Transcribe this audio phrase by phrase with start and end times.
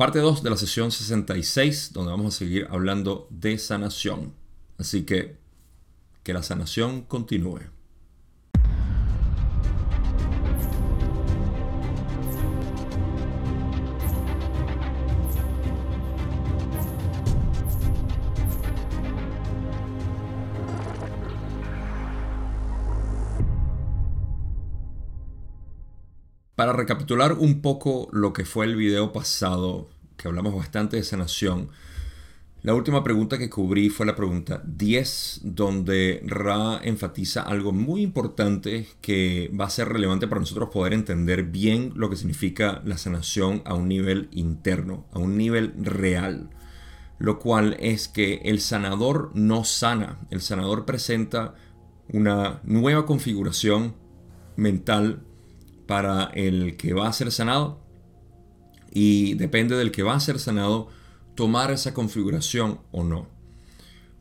[0.00, 4.32] parte 2 de la sesión 66, donde vamos a seguir hablando de sanación.
[4.78, 5.36] Así que
[6.22, 7.60] que la sanación continúe.
[26.60, 29.88] Para recapitular un poco lo que fue el video pasado,
[30.18, 31.70] que hablamos bastante de sanación,
[32.60, 38.86] la última pregunta que cubrí fue la pregunta 10, donde Ra enfatiza algo muy importante
[39.00, 43.62] que va a ser relevante para nosotros poder entender bien lo que significa la sanación
[43.64, 46.50] a un nivel interno, a un nivel real.
[47.18, 51.54] Lo cual es que el sanador no sana, el sanador presenta
[52.12, 53.94] una nueva configuración
[54.56, 55.24] mental
[55.90, 57.80] para el que va a ser sanado
[58.92, 60.86] y depende del que va a ser sanado
[61.34, 63.26] tomar esa configuración o no.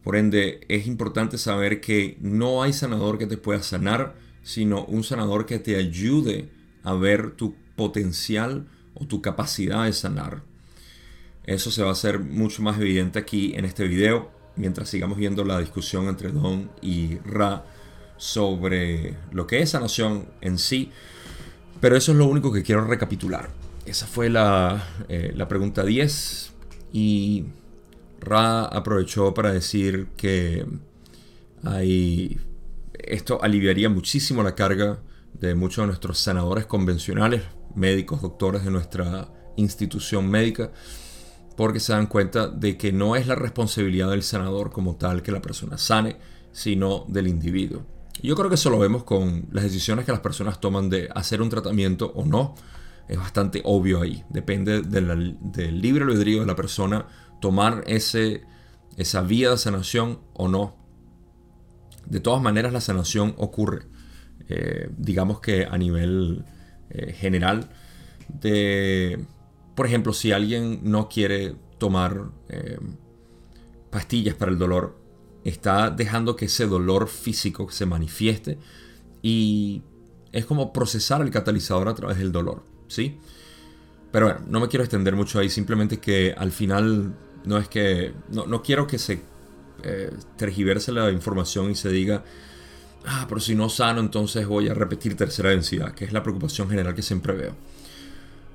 [0.04, 5.04] Por ende, es importante saber que no hay sanador que te pueda sanar, sino un
[5.04, 6.50] sanador que te ayude
[6.82, 10.42] a ver tu potencial o tu capacidad de sanar.
[11.44, 15.46] Eso se va a hacer mucho más evidente aquí en este video, mientras sigamos viendo
[15.46, 17.64] la discusión entre Don y Ra
[18.18, 20.92] sobre lo que es sanación en sí.
[21.80, 23.50] Pero eso es lo único que quiero recapitular.
[23.86, 26.54] Esa fue la, eh, la pregunta 10
[26.94, 27.46] y
[28.20, 30.66] Ra aprovechó para decir que
[32.94, 35.00] esto aliviaría muchísimo la carga
[35.34, 37.44] de muchos de nuestros sanadores convencionales,
[37.76, 40.72] médicos, doctores de nuestra institución médica,
[41.56, 45.32] porque se dan cuenta de que no es la responsabilidad del sanador como tal que
[45.32, 46.18] la persona sane,
[46.52, 47.86] sino del individuo.
[48.22, 51.42] Yo creo que eso lo vemos con las decisiones que las personas toman de hacer
[51.42, 52.56] un tratamiento o no.
[53.08, 54.24] Es bastante obvio ahí.
[54.30, 57.08] Depende del libre albedrío de la persona
[57.42, 58.44] tomar ese,
[58.98, 60.76] esa vía de sanación o no.
[62.06, 63.86] De todas maneras, la sanación ocurre.
[64.50, 66.44] Eh, digamos que a nivel
[66.90, 67.70] eh, general.
[68.28, 69.26] De,
[69.76, 72.80] por ejemplo, si alguien no quiere tomar eh,
[73.90, 74.99] pastillas para el dolor,
[75.44, 78.58] está dejando que ese dolor físico se manifieste
[79.22, 79.82] y
[80.32, 83.18] es como procesar el catalizador a través del dolor, ¿sí?
[84.12, 87.14] Pero bueno, no me quiero extender mucho ahí, simplemente que al final
[87.46, 89.22] no es que, no, quiero que se
[89.84, 92.24] eh, tergiverse la información y se diga,
[93.06, 96.70] ah, pero si no sano entonces voy a repetir tercera densidad, que es la preocupación
[96.70, 97.56] general que siempre veo.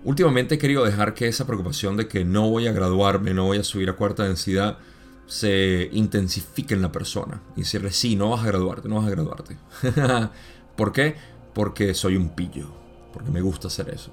[0.03, 3.59] Últimamente he querido dejar que esa preocupación de que no voy a graduarme, no voy
[3.59, 4.79] a subir a cuarta densidad,
[5.27, 9.11] se intensifique en la persona y decirle, sí, no vas a graduarte, no vas a
[9.11, 9.57] graduarte.
[10.77, 11.17] ¿Por qué?
[11.55, 12.69] Porque soy un pillo,
[13.13, 14.11] porque me gusta hacer eso.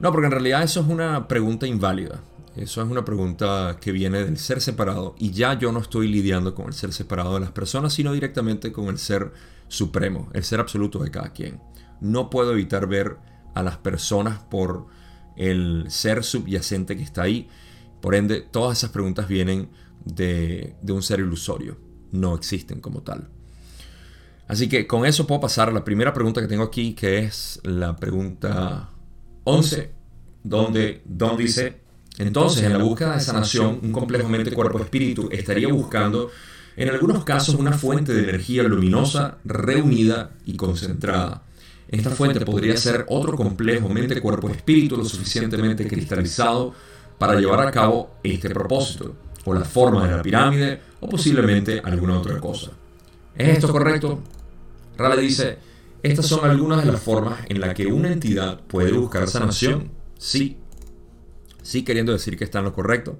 [0.00, 2.20] No, porque en realidad eso es una pregunta inválida.
[2.56, 6.54] Eso es una pregunta que viene del ser separado y ya yo no estoy lidiando
[6.54, 9.32] con el ser separado de las personas, sino directamente con el ser
[9.68, 11.60] supremo, el ser absoluto de cada quien.
[12.00, 13.16] No puedo evitar ver
[13.54, 14.86] a las personas por
[15.36, 17.48] el ser subyacente que está ahí.
[18.02, 19.70] Por ende, todas esas preguntas vienen
[20.04, 21.76] de, un ser ilusorio.
[22.10, 23.28] No existen como tal.
[24.48, 27.60] Así que con eso puedo pasar a la primera pregunta que tengo aquí, que es
[27.64, 28.90] la pregunta
[29.44, 29.90] 11,
[30.42, 31.80] donde Don dice,
[32.18, 36.30] entonces en la búsqueda de sanación, un complejo mente-cuerpo-espíritu estaría buscando,
[36.76, 41.44] en algunos casos, una fuente de energía luminosa, reunida y concentrada.
[41.88, 46.74] Esta fuente podría ser otro complejo mente-cuerpo-espíritu lo suficientemente cristalizado
[47.18, 49.14] para llevar a cabo este propósito
[49.44, 52.72] o la forma de la pirámide, o posiblemente alguna otra cosa.
[53.36, 54.20] ¿Es esto correcto?
[54.96, 55.58] Rale dice,
[56.02, 59.90] estas son algunas de las formas en las que una entidad puede buscar sanación.
[60.18, 60.58] Sí.
[61.62, 63.18] Sí, queriendo decir que está en lo correcto.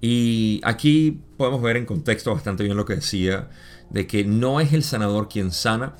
[0.00, 3.50] Y aquí podemos ver en contexto bastante bien lo que decía,
[3.90, 5.96] de que no es el sanador quien sana,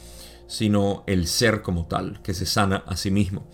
[0.47, 3.49] sino el ser como tal, que se sana a sí mismo.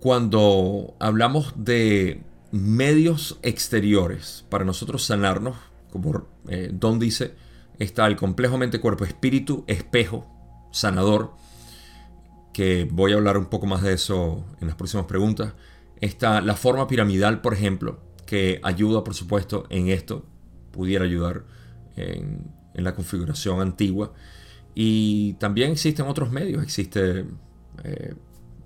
[0.00, 2.22] Cuando hablamos de
[2.54, 5.56] medios exteriores para nosotros sanarnos,
[5.90, 7.34] como eh, Don dice,
[7.80, 10.30] está el complejo mente, cuerpo, espíritu, espejo,
[10.70, 11.32] sanador,
[12.52, 15.54] que voy a hablar un poco más de eso en las próximas preguntas.
[16.00, 20.24] Está la forma piramidal, por ejemplo, que ayuda, por supuesto, en esto,
[20.70, 21.44] pudiera ayudar
[21.96, 24.12] en, la configuración antigua.
[24.76, 27.24] Y también existen otros medios, existe,
[27.82, 28.14] eh,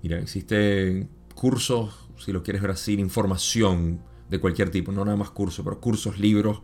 [0.03, 5.31] mira, existen cursos si lo quieres ver así, información de cualquier tipo, no nada más
[5.31, 6.61] cursos, pero cursos, libros,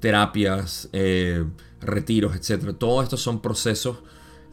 [0.00, 1.44] terapias, eh,
[1.80, 2.76] retiros, etc.
[2.78, 3.98] Todos estos son procesos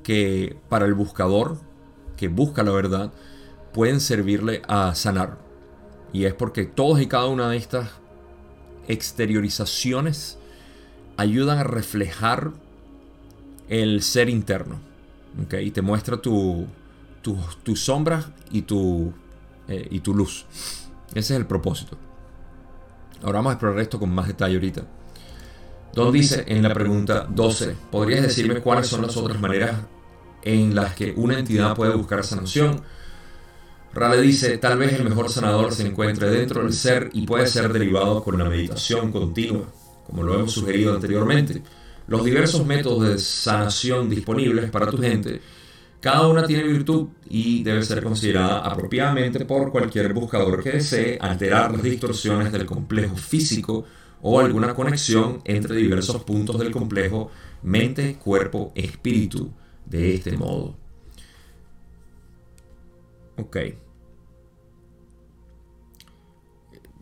[0.04, 1.60] que para el buscador,
[2.18, 3.14] que busca la verdad,
[3.74, 5.40] pueden servirle a sanar.
[6.14, 7.90] Y es porque todas y cada una de estas
[8.88, 10.38] exteriorizaciones
[11.18, 12.52] ayudan a reflejar
[13.68, 14.80] el ser interno.
[15.60, 16.66] Y te muestra tus
[17.24, 19.14] tu, sombras y tu,
[19.68, 20.46] eh, y tu luz.
[21.10, 21.98] Ese es el propósito.
[23.24, 24.84] Ahora vamos a explorar esto con más detalle ahorita.
[25.94, 29.82] Don dice en la pregunta 12, ¿podrías decirme cuáles son las otras maneras
[30.42, 32.82] en las que una entidad puede buscar sanación?
[33.94, 37.72] Rale dice, tal vez el mejor sanador se encuentre dentro del ser y puede ser
[37.72, 39.66] derivado con la meditación continua,
[40.08, 41.62] como lo hemos sugerido anteriormente.
[42.08, 45.42] Los diversos métodos de sanación disponibles para tu gente,
[46.04, 51.72] cada una tiene virtud y debe ser considerada apropiadamente por cualquier buscador que desee alterar
[51.72, 53.86] las distorsiones del complejo físico
[54.22, 59.54] o alguna conexión entre diversos puntos del complejo mente, cuerpo, espíritu,
[59.86, 60.76] de este modo.
[63.38, 63.58] Ok.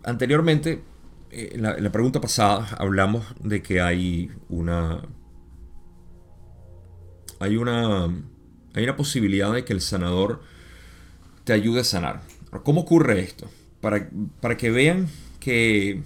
[0.03, 0.83] Anteriormente,
[1.31, 5.01] eh, en la, pregunta pasada, hablamos de que hay una.
[7.39, 8.07] Hay una.
[8.73, 10.41] Hay una posibilidad de que el sanador
[11.43, 12.21] te ayude a sanar.
[12.63, 13.49] ¿Cómo ocurre esto?
[13.81, 14.09] Para,
[14.39, 15.09] para que vean
[15.39, 16.03] que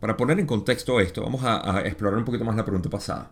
[0.00, 3.30] para poner en contexto esto, vamos a, explorar un poquito más la pregunta pasada.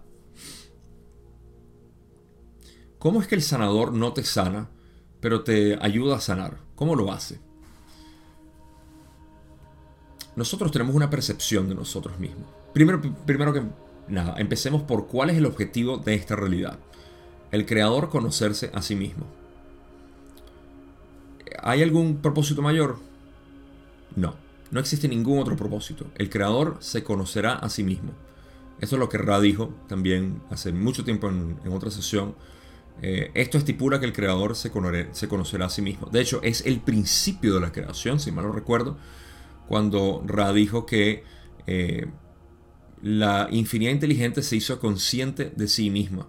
[2.99, 4.69] ¿Cómo es que el sanador no te sana,
[5.21, 6.59] pero te ayuda a sanar?
[6.75, 7.41] ¿Cómo lo hace?
[10.37, 12.47] Nosotros tenemos una percepción de nosotros mismos.
[12.75, 13.62] Primero, primero que
[14.09, 16.79] nada, empecemos por cuál es el objetivo de esta realidad.
[17.50, 19.27] El creador conocerse a sí mismo.
[21.62, 22.99] ¿Hay algún propósito mayor?
[24.17, 24.35] No.
[24.71, 26.06] No existe ningún otro propósito.
[26.17, 28.12] El creador se conocerá a sí mismo.
[28.81, 32.35] Eso es lo que Ra dijo también hace mucho tiempo en, otra sesión.
[33.00, 36.09] Eh, esto estipula que el creador se, conocerá a sí mismo.
[36.11, 38.99] De hecho, es el principio de la creación, si mal no recuerdo,
[39.69, 41.25] cuando Ra dijo que
[41.67, 42.06] eh,
[43.03, 46.27] la infinidad inteligente se hizo consciente de sí misma.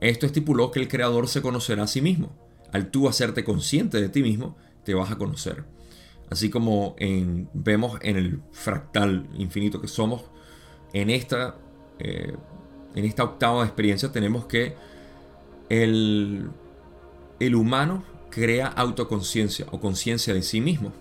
[0.00, 2.30] Esto estipuló que el creador se conocerá a sí mismo.
[2.72, 5.64] Al tú hacerte consciente de ti mismo, te vas a conocer.
[6.30, 6.94] Así como
[7.52, 10.22] vemos en el fractal infinito que somos,
[10.92, 11.56] en esta,
[11.98, 12.34] eh,
[12.94, 14.76] en esta octava experiencia tenemos que
[15.68, 16.48] el,
[17.40, 20.92] el humano crea autoconciencia o conciencia de sí mismo.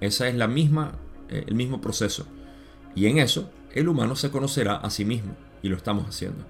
[0.00, 0.98] Esa es la misma,
[1.28, 2.26] eh, el mismo proceso.
[2.94, 6.44] Y en eso el humano se conocerá a sí mismo y lo estamos haciendo.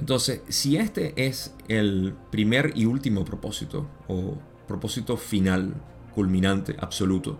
[0.00, 5.74] Entonces, si este es el primer y último propósito o propósito final
[6.14, 7.38] culminante, absoluto.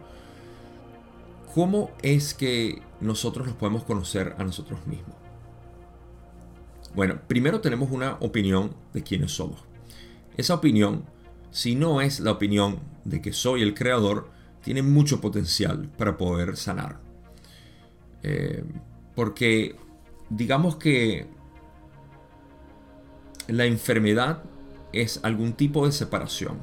[1.54, 5.16] ¿Cómo es que nosotros nos podemos conocer a nosotros mismos?
[6.94, 9.64] Bueno, primero tenemos una opinión de quiénes somos.
[10.36, 11.06] Esa opinión,
[11.50, 14.28] si no es la opinión de que soy el creador,
[14.62, 17.00] tiene mucho potencial para poder sanar.
[18.22, 18.62] Eh,
[19.14, 19.76] porque
[20.28, 21.39] digamos que
[23.50, 24.42] la enfermedad
[24.92, 26.58] es algún tipo de separación.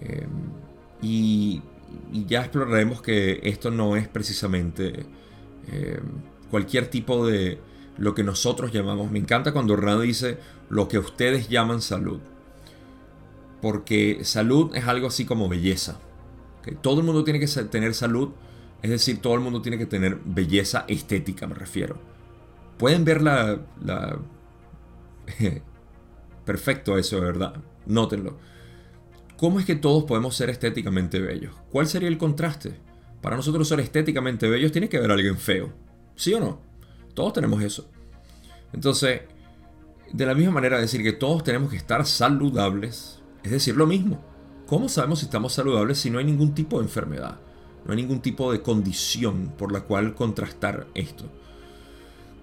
[0.00, 0.26] Eh,
[1.02, 1.62] y,
[2.26, 5.06] ya exploraremos que esto no es precisamente
[5.70, 6.00] eh,
[6.50, 7.58] cualquier tipo de
[7.98, 9.10] lo que nosotros llamamos.
[9.10, 10.38] Me encanta cuando Rand dice
[10.68, 12.20] lo que ustedes llaman salud.
[13.62, 16.00] Porque salud es algo así como belleza.
[16.82, 18.30] Todo el mundo tiene que tener salud.
[18.82, 21.96] Es decir, todo el mundo tiene que tener belleza estética, me refiero.
[22.76, 23.60] Pueden ver la
[26.44, 27.54] Perfecto eso, verdad.
[27.86, 28.38] Nótenlo
[29.36, 31.54] ¿Cómo es que todos podemos ser estéticamente bellos?
[31.70, 32.78] ¿Cuál sería el contraste?
[33.20, 35.72] Para nosotros ser estéticamente bellos tiene que haber alguien feo.
[36.14, 36.60] ¿Sí o no?
[37.14, 37.90] Todos tenemos eso.
[38.72, 39.22] Entonces,
[40.12, 44.24] de la misma manera decir que todos tenemos que estar saludables, es decir, lo mismo.
[44.66, 47.40] ¿Cómo sabemos si estamos saludables si no hay ningún tipo de enfermedad?
[47.84, 51.28] No hay ningún tipo de condición por la cual contrastar esto.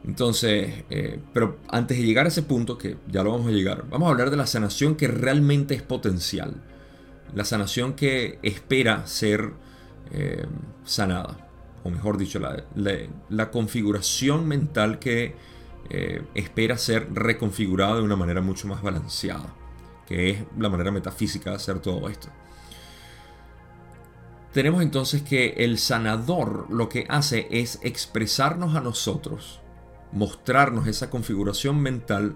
[0.04, 3.86] Entonces, eh, pero antes de llegar a ese punto, que ya lo vamos a llegar,
[3.90, 6.56] vamos a hablar de la sanación que realmente es potencial
[7.34, 9.54] la sanación que espera ser
[10.12, 10.46] eh,
[10.84, 11.50] sanada,
[11.84, 15.36] o mejor dicho, la, configuración mental que
[15.90, 19.54] eh, espera ser reconfigurada de una manera mucho más balanceada,
[20.08, 22.28] que es la manera metafísica de hacer todo esto.
[24.54, 29.62] Tenemos entonces que el sanador lo que hace es expresarnos a nosotros,
[30.12, 32.36] mostrarnos esa configuración mental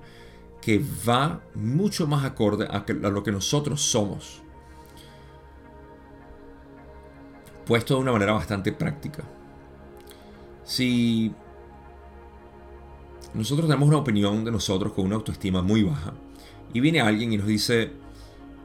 [0.61, 4.41] que va mucho más acorde a lo que nosotros somos
[7.65, 9.23] puesto de una manera bastante práctica.
[10.63, 11.33] Si
[13.33, 16.13] nosotros tenemos una opinión de nosotros con una autoestima muy baja
[16.73, 17.91] y viene alguien y nos dice,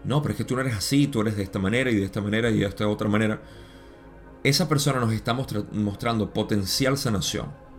[0.05, 2.05] no, pero es que tú no eres así, tú eres de esta manera y de
[2.05, 3.43] esta manera y de esta otra manera,
[4.45, 7.70] esa persona nos está mostrando potencial sanación.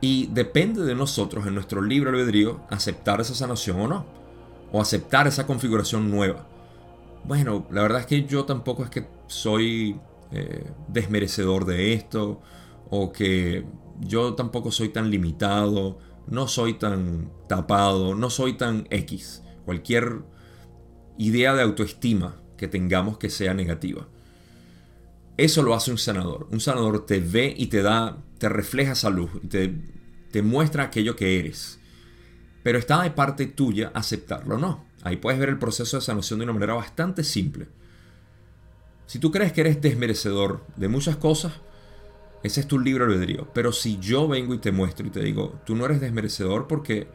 [0.00, 4.06] Y depende de nosotros, en nuestro libre albedrío, aceptar esa sanación o no.
[4.72, 6.46] O aceptar esa configuración nueva.
[7.24, 9.98] Bueno, la verdad es que yo tampoco es que soy
[10.30, 12.40] eh, desmerecedor de esto.
[12.90, 13.64] O que
[14.00, 15.98] yo tampoco soy tan limitado.
[16.26, 18.14] No soy tan tapado.
[18.14, 19.42] No soy tan X.
[19.64, 20.22] Cualquier
[21.16, 24.06] idea de autoestima que tengamos que sea negativa.
[25.38, 26.48] Eso lo hace un sanador.
[26.50, 29.72] Un sanador te ve y te da, te refleja esa luz te,
[30.32, 31.78] te muestra aquello que eres.
[32.64, 34.84] Pero está de parte tuya aceptarlo o no.
[35.02, 37.68] Ahí puedes ver el proceso de sanación de una manera bastante simple.
[39.06, 41.52] Si tú crees que eres desmerecedor de muchas cosas,
[42.42, 43.48] ese es tu libre albedrío.
[43.54, 47.06] Pero si yo vengo y te muestro y te digo, tú no eres desmerecedor porque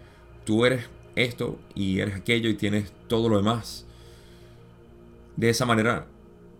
[0.46, 0.86] tú eres
[1.18, 3.86] esto y eres aquello y tienes todo lo demás.
[5.36, 6.08] De esa manera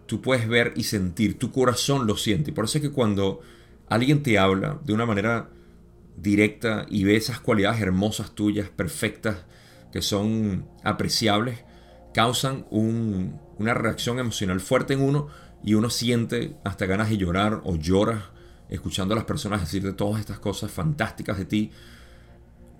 [0.06, 2.52] tú puedes ver y sentir, tu corazón lo siente.
[2.52, 3.42] Por eso es que cuando
[3.88, 5.50] alguien te habla de una manera
[6.18, 9.46] directa y ve esas cualidades hermosas tuyas, perfectas,
[9.92, 11.64] que son apreciables,
[12.14, 15.28] causan una reacción emocional fuerte en uno
[15.64, 18.32] y uno siente hasta ganas de llorar o llora
[18.70, 21.72] escuchando a las personas decir de todas estas cosas fantásticas de ti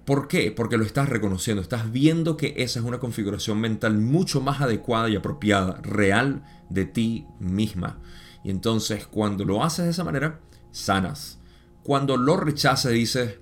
[0.06, 0.52] ¿Por qué?
[0.52, 5.10] Porque lo estás reconociendo, estás viendo que esa es una configuración mental mucho más adecuada
[5.10, 8.00] y apropiada, real de ti misma.
[8.44, 10.42] Y entonces cuando lo haces de esa manera,
[10.72, 11.40] sanas.
[11.84, 13.40] Cuando lo rechazas dices,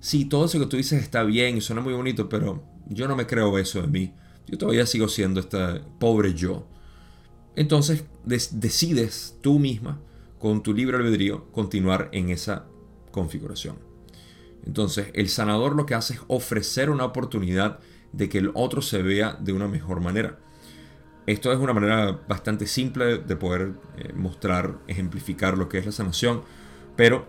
[0.00, 3.14] sí, todo eso que tú dices está bien y suena muy bonito, pero yo no
[3.14, 4.14] me creo eso de mí.
[4.46, 6.66] Yo todavía sigo siendo este pobre yo.
[7.56, 10.00] Entonces decides tú misma,
[10.38, 12.64] con tu libre albedrío, continuar en esa
[13.10, 13.89] configuración.
[14.66, 17.78] Entonces, el sanador lo que hace es ofrecer una oportunidad
[18.12, 20.38] de que el otro se vea de una mejor manera.
[21.26, 25.92] Esto es una manera bastante simple de poder eh, mostrar, ejemplificar lo que es la
[25.92, 26.42] sanación,
[26.96, 27.26] pero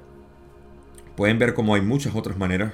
[1.15, 2.73] pueden ver cómo hay muchas otras maneras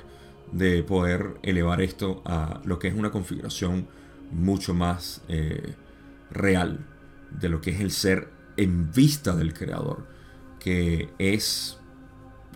[0.51, 3.87] de poder elevar esto a lo que es una configuración
[4.31, 5.75] mucho más eh,
[6.31, 6.85] real
[7.31, 10.07] de lo que es el ser en vista del creador,
[10.59, 11.77] que es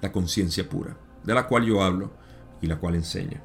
[0.02, 2.12] la conciencia pura de la cual yo hablo
[2.62, 3.42] y la cual enseña.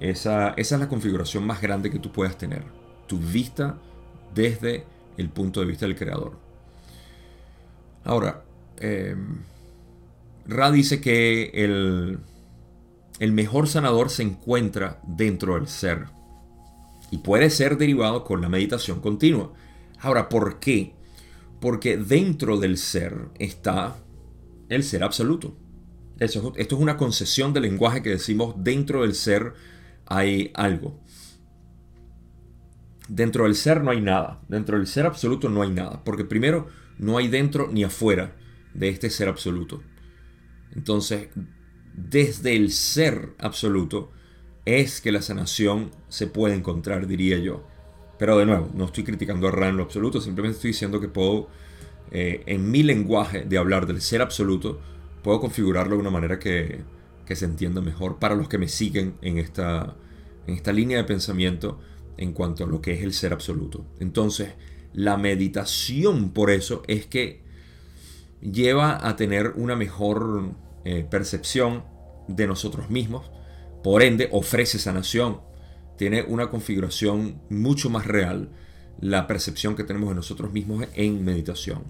[0.00, 2.64] Esa, esa es la configuración más grande que tú puedas tener.
[3.06, 3.78] Tu vista
[4.34, 4.84] desde
[5.16, 6.38] el punto de vista del creador.
[8.04, 8.44] Ahora,
[8.78, 9.16] eh,
[10.46, 12.20] Ra dice que el,
[13.18, 16.06] el mejor sanador se encuentra dentro del ser
[17.10, 19.52] y puede ser derivado con la meditación continua.
[20.00, 20.94] Ahora, ¿por qué?
[21.60, 23.96] Porque dentro del ser está
[24.68, 25.56] el ser absoluto
[26.18, 29.54] esto es una concesión del lenguaje que decimos dentro del ser
[30.06, 30.98] hay algo.
[33.08, 34.40] Dentro del ser no hay nada.
[34.48, 36.02] Dentro del ser absoluto no hay nada.
[36.04, 38.36] Porque primero no hay dentro ni afuera
[38.74, 39.82] de este ser absoluto.
[40.74, 41.28] Entonces,
[41.94, 44.12] desde el ser absoluto
[44.64, 47.66] es que la sanación se puede encontrar, diría yo.
[48.18, 51.08] Pero de nuevo, no estoy criticando a Ra en lo absoluto, simplemente estoy diciendo que
[51.08, 51.48] puedo,
[52.10, 54.80] eh, en mi lenguaje de hablar del ser absoluto,
[55.22, 56.82] puedo configurarlo de una manera que,
[57.28, 59.96] se entienda mejor para los que me siguen en esta,
[60.46, 61.78] en esta línea de pensamiento
[62.16, 63.84] en cuanto a lo que es el ser absoluto.
[64.00, 64.54] Entonces,
[64.94, 67.42] la meditación por eso es que
[68.40, 70.54] lleva a tener una mejor
[70.86, 71.84] eh, percepción
[72.28, 73.30] de nosotros mismos,
[73.82, 75.42] por ende ofrece sanación,
[75.98, 78.48] tiene una configuración mucho más real
[79.00, 81.82] la percepción que tenemos de nosotros mismos en meditación.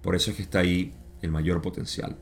[0.00, 2.16] Por eso es que está ahí el mayor potencial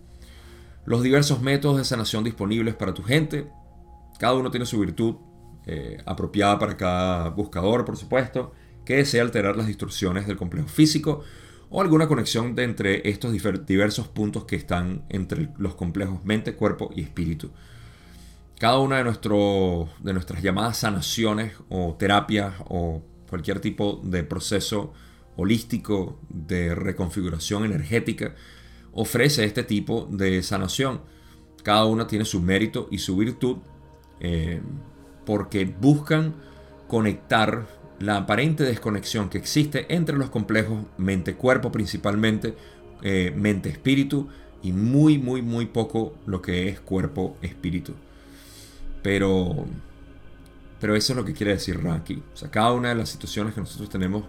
[0.85, 3.51] los diversos métodos de sanación disponibles para tu gente.
[4.19, 5.17] Cada uno tiene su virtud
[5.67, 8.53] eh, apropiada para cada buscador, por supuesto,
[8.85, 11.23] que desea alterar las distorsiones del complejo físico
[11.69, 16.91] o alguna conexión de entre estos diversos puntos que están entre los complejos mente, cuerpo
[16.95, 17.53] y espíritu.
[18.59, 24.93] Cada una de, de nuestras llamadas sanaciones o terapias o cualquier tipo de proceso
[25.37, 28.35] holístico de reconfiguración energética
[28.93, 31.01] ofrece este tipo de sanación.
[31.63, 33.59] Cada una tiene su mérito y su virtud
[34.21, 34.61] eh,
[35.25, 36.35] porque buscan
[36.89, 37.67] conectar
[38.01, 42.55] la aparente desconexión que existe entre los complejos mente-cuerpo principalmente,
[43.03, 44.29] eh, mente-espíritu
[44.63, 47.95] y muy, muy, muy poco lo que es cuerpo-espíritu.
[49.03, 49.67] Pero,
[50.81, 52.23] pero eso es lo que quiere decir Raki.
[52.35, 54.25] O sea, cada una de las situaciones que nosotros tenemos,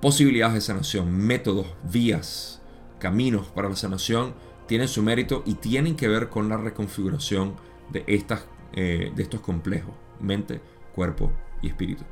[0.00, 2.61] posibilidades de sanación, métodos, vías,
[3.02, 4.32] caminos para la sanación
[4.68, 7.56] tienen su mérito y tienen que ver con la reconfiguración
[7.90, 8.44] de, estas,
[8.74, 10.60] eh, de estos complejos, mente,
[10.94, 12.04] cuerpo y espíritu.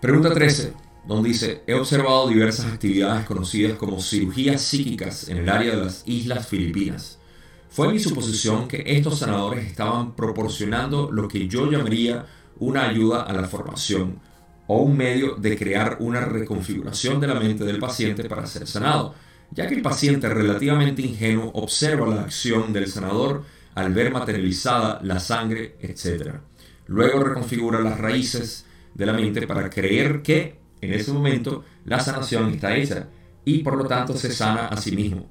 [0.00, 0.74] Pregunta 13.
[1.08, 6.02] donde dice, he observado diversas actividades conocidas como cirugías psíquicas en el área de las
[6.06, 7.18] Islas Filipinas.
[7.68, 12.26] Fue mi suposición que estos sanadores estaban proporcionando lo que yo llamaría
[12.58, 14.20] una ayuda a la formación
[14.66, 19.14] o un medio de crear una reconfiguración de la mente del paciente para ser sanado,
[19.50, 23.44] ya que el paciente relativamente ingenuo observa la acción del sanador
[23.74, 26.36] al ver materializada la sangre, etc.
[26.86, 32.50] Luego reconfigura las raíces de la mente para creer que en ese momento la sanación
[32.50, 33.08] está hecha
[33.44, 35.30] y por lo tanto se sana a sí mismo.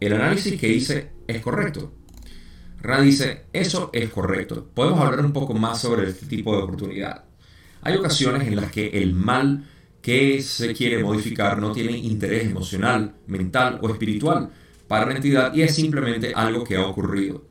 [0.00, 1.92] El análisis que hice es correcto.
[2.80, 4.68] Ra dice, eso es correcto.
[4.74, 7.24] Podemos hablar un poco más sobre este tipo de oportunidad.
[7.82, 9.64] Hay ocasiones en las que el mal
[10.00, 14.50] que se quiere modificar no tiene interés emocional, mental o espiritual
[14.86, 17.44] para la entidad y es simplemente algo que ha ocurrido.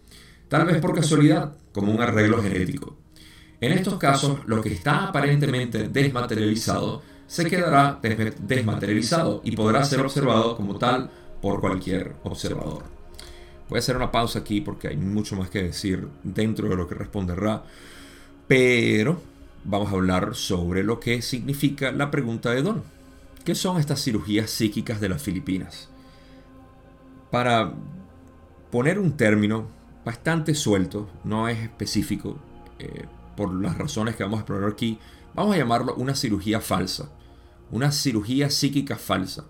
[0.47, 2.97] Tal vez por casualidad, como un arreglo genético.
[3.59, 7.99] En estos casos, lo que está aparentemente desmaterializado se quedará
[8.39, 11.09] desmaterializado y podrá ser observado como tal
[11.41, 12.83] por cualquier observador.
[13.69, 16.87] Voy a hacer una pausa aquí porque hay mucho más que decir dentro de lo
[16.87, 17.63] que responderá,
[18.47, 19.30] pero
[19.63, 22.83] vamos a hablar sobre lo que significa la pregunta de Don.
[23.45, 25.89] ¿Qué son estas cirugías psíquicas de las Filipinas?
[27.31, 27.73] Para
[28.71, 29.67] poner un término
[30.05, 32.37] bastante suelto, no es específico,
[32.79, 34.99] eh, por las razones que vamos a explorar aquí,
[35.33, 37.11] vamos a llamarlo una cirugía falsa,
[37.71, 39.45] una cirugía psíquica falsa,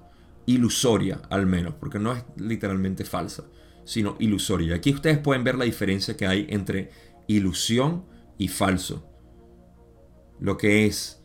[0.46, 3.46] ilusoria al menos, porque no es literalmente falsa,
[3.84, 4.76] sino ilusoria.
[4.76, 6.92] Aquí ustedes pueden ver la diferencia que hay entre
[7.28, 8.06] ilusión
[8.38, 9.11] y falso
[10.42, 11.22] lo que es,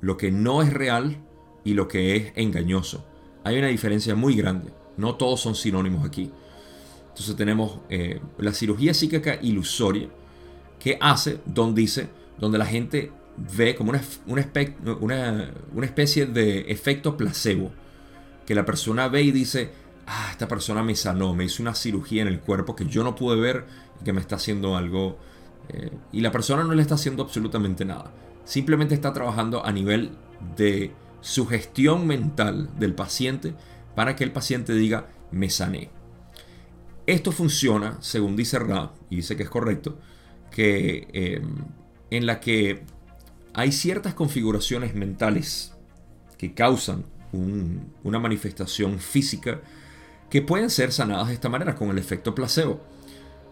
[0.00, 1.18] lo que no es real
[1.64, 3.04] y lo que es engañoso.
[3.42, 4.72] Hay una diferencia muy grande.
[4.96, 6.30] No todos son sinónimos aquí.
[7.08, 10.08] Entonces tenemos eh, la cirugía psíquica ilusoria
[10.78, 12.08] que hace, donde dice,
[12.38, 14.02] donde la gente ve como una,
[15.00, 17.72] una, una, especie de efecto placebo.
[18.46, 19.70] Que la persona ve y dice,
[20.06, 23.16] ah, esta persona me sanó, me hizo una cirugía en el cuerpo que yo no
[23.16, 23.66] pude ver
[24.00, 25.18] y que me está haciendo algo.
[25.70, 28.12] Eh, y la persona no le está haciendo absolutamente nada
[28.44, 30.12] simplemente está trabajando a nivel
[30.56, 33.54] de sugestión mental del paciente
[33.94, 35.90] para que el paciente diga me sané.
[37.06, 39.98] Esto funciona, según dice Ra, y dice que es correcto,
[40.50, 41.64] que em,
[42.10, 42.84] en la que
[43.52, 45.74] hay ciertas configuraciones mentales
[46.38, 49.60] que causan una manifestación física
[50.30, 52.80] que pueden ser sanadas de esta manera con el efecto placebo.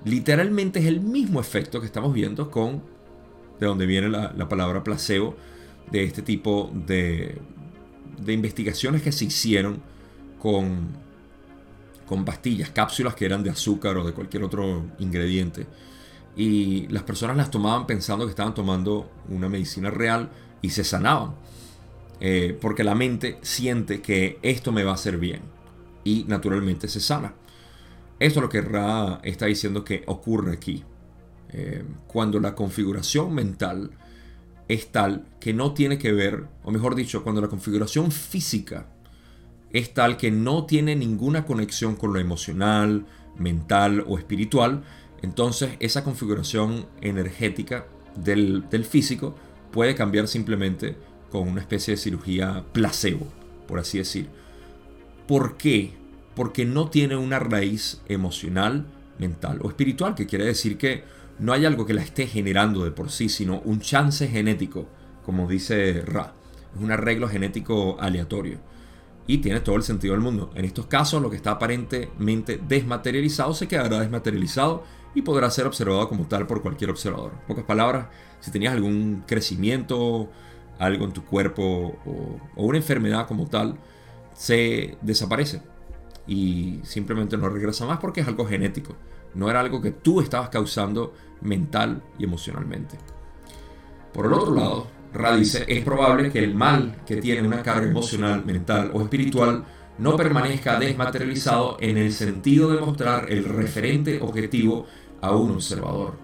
[0.04, 2.82] Literalmente es el mismo efecto que estamos viendo con
[3.62, 5.36] de donde viene la, palabra placebo,
[5.90, 7.38] de este tipo de,
[8.20, 9.80] de, investigaciones que se hicieron
[10.40, 10.88] con,
[12.06, 15.66] con pastillas, cápsulas que eran de azúcar o de cualquier otro ingrediente.
[16.36, 21.34] Y las personas las tomaban pensando que estaban tomando una medicina real y se sanaban.
[22.20, 25.42] Eh, porque la mente siente que esto me va a hacer bien.
[26.04, 27.34] Y naturalmente se sana.
[28.18, 30.84] Esto es lo que Ra está diciendo que ocurre aquí.
[31.52, 33.90] Eh, cuando la configuración mental
[34.68, 38.86] es tal que no tiene que ver, o mejor dicho, cuando la configuración física
[39.72, 44.82] es tal que no tiene ninguna conexión con lo emocional, mental o espiritual,
[45.22, 47.86] entonces esa configuración energética
[48.16, 49.34] del, del físico
[49.70, 50.96] puede cambiar simplemente
[51.30, 53.26] con una especie de cirugía placebo,
[53.66, 54.28] por así decir.
[55.26, 55.92] ¿Por qué?
[56.34, 58.86] Porque no tiene una raíz emocional,
[59.18, 61.04] mental o espiritual, que quiere decir que
[61.42, 64.86] no hay algo que la esté generando de por sí, sino un chance genético,
[65.24, 66.34] como dice Ra.
[66.72, 68.58] Es un arreglo genético aleatorio.
[69.26, 70.52] Y tiene todo el sentido del mundo.
[70.54, 74.84] En estos casos, lo que está aparentemente desmaterializado se quedará desmaterializado
[75.16, 77.32] y podrá ser observado como tal por cualquier observador.
[77.32, 78.06] En pocas palabras,
[78.38, 80.30] si tenías algún crecimiento,
[80.78, 83.76] algo en tu cuerpo o, o una enfermedad como tal,
[84.32, 85.60] se desaparece
[86.24, 88.94] y simplemente no regresa más porque es algo genético.
[89.34, 92.98] No era algo que tú estabas causando mental y emocionalmente.
[94.12, 97.88] Por el otro lado, Ra dice, es probable que el mal que tiene una carga
[97.88, 99.64] emocional, mental o espiritual
[99.98, 104.86] no permanezca desmaterializado en el sentido de mostrar el referente objetivo
[105.20, 106.14] a un observador.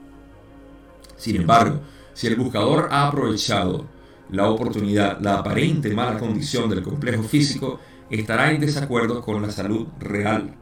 [1.17, 1.81] Sin embargo,
[2.15, 3.87] si el buscador ha aprovechado
[4.31, 7.79] la oportunidad, la aparente mala condición del complejo físico,
[8.11, 10.55] estará en desacuerdo con la salud real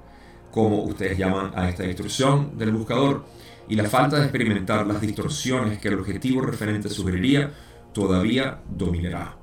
[0.56, 3.26] como ustedes llaman a esta distorsión del buscador,
[3.68, 7.52] y la falta de experimentar las distorsiones que el objetivo referente sugeriría
[7.92, 9.38] todavía dominará.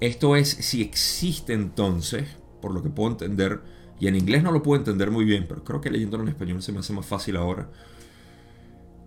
[0.00, 2.26] Esto es si existe entonces,
[2.60, 3.60] por lo que puedo entender,
[4.00, 6.62] y en inglés no lo puedo entender muy bien, pero creo que leyéndolo en español
[6.62, 7.68] se me hace más fácil ahora.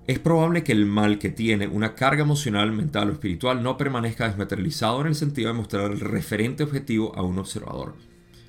[0.08, 4.28] es probable que el mal que tiene una carga emocional, mental o espiritual no permanezca
[4.28, 7.95] desmaterializado en el sentido de mostrar el referente objetivo a un observador.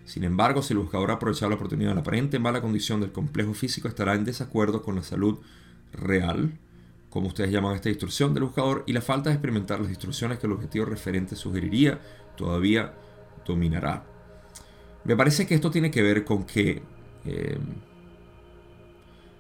[0.07, 3.55] Sin embargo, si el buscador ha aprovechado la oportunidad la aparente mala condición del complejo
[3.55, 5.41] físico, estará en desacuerdo con la salud
[5.93, 6.59] real,
[7.11, 10.47] como ustedes llaman esta distorsión del buscador, y la falta de experimentar las distorsiones que
[10.47, 12.01] el objetivo referente sugeriría
[12.37, 12.95] todavía
[13.45, 14.05] dominará.
[15.03, 16.83] Me parece que esto tiene que ver con que
[17.25, 17.59] eh,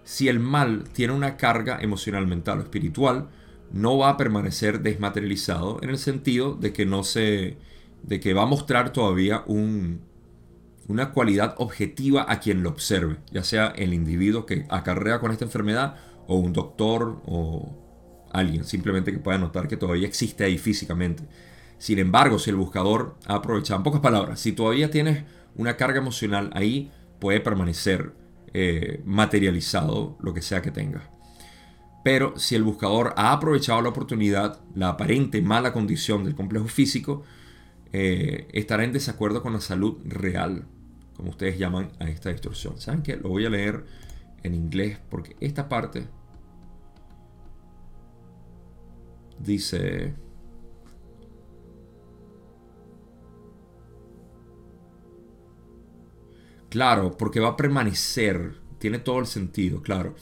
[0.02, 3.28] si el mal tiene una carga emocional, mental o espiritual,
[3.72, 7.56] no va a permanecer desmaterializado en el sentido de que no se
[8.02, 10.00] de que va a mostrar todavía un,
[10.88, 15.44] una cualidad objetiva a quien lo observe, ya sea el individuo que acarrea con esta
[15.44, 15.96] enfermedad
[16.26, 21.24] o un doctor o alguien, simplemente que pueda notar que todavía existe ahí físicamente.
[21.78, 25.24] Sin embargo, si el buscador ha aprovechado, en pocas palabras, si todavía tienes
[25.56, 28.12] una carga emocional ahí, puede permanecer
[28.54, 31.10] eh, materializado lo que sea que tenga.
[32.04, 37.24] Pero si el buscador ha aprovechado la oportunidad, la aparente mala condición del complejo físico,
[37.92, 40.66] eh, estará en desacuerdo con la salud real,
[41.16, 42.78] como ustedes llaman a esta distorsión.
[42.80, 43.16] ¿Saben qué?
[43.16, 43.84] Lo voy a leer
[44.42, 46.06] en inglés porque esta parte
[49.38, 50.14] dice...
[56.68, 58.60] Claro, porque va a permanecer.
[58.78, 60.14] Tiene todo el sentido, claro.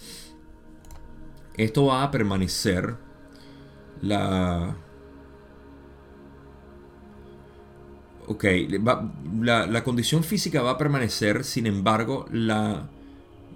[1.56, 2.96] Esto va a permanecer.
[4.00, 4.76] La...
[8.26, 8.44] Ok,
[9.42, 12.88] la, condición física va a permanecer, sin embargo, la,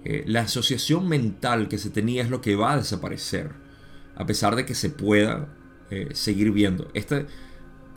[0.05, 3.51] eh, la asociación mental que se tenía es lo que va a desaparecer,
[4.15, 5.47] a pesar de que se pueda
[5.89, 6.89] eh, seguir viendo.
[6.93, 7.25] Este,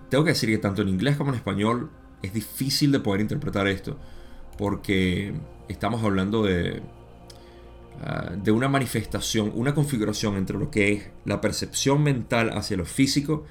[0.09, 1.91] tengo que decir que tanto en inglés como en español
[2.23, 3.99] es difícil de poder interpretar esto
[4.57, 5.35] porque
[5.69, 6.83] estamos hablando de,
[8.03, 12.85] ah, de una manifestación, una configuración entre lo que es la percepción mental hacia lo
[12.85, 13.45] físico,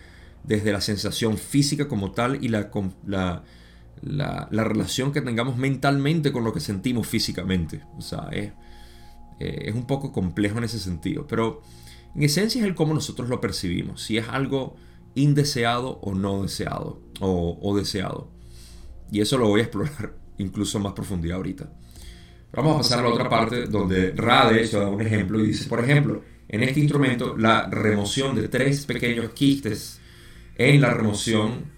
[0.44, 2.72] desde la sensación física como tal y la,
[3.06, 3.44] la,
[4.02, 7.84] la, relación que tengamos mentalmente con lo que sentimos físicamente.
[7.98, 8.52] O sea, es,
[9.40, 11.62] eh, es un poco complejo en ese sentido, pero
[12.16, 14.76] en esencia es el cómo nosotros lo percibimos, si es algo
[15.16, 18.32] indeseado o no deseado, o, o deseado.
[19.12, 21.72] Y eso lo voy a explorar incluso más profundidad ahorita.
[22.54, 25.48] Vamos a pasar a la otra parte donde Ra de hecho da un ejemplo y
[25.48, 30.01] dice, por ejemplo, en este instrumento la remoción de tres pequeños quistes
[30.70, 31.72] en la remoción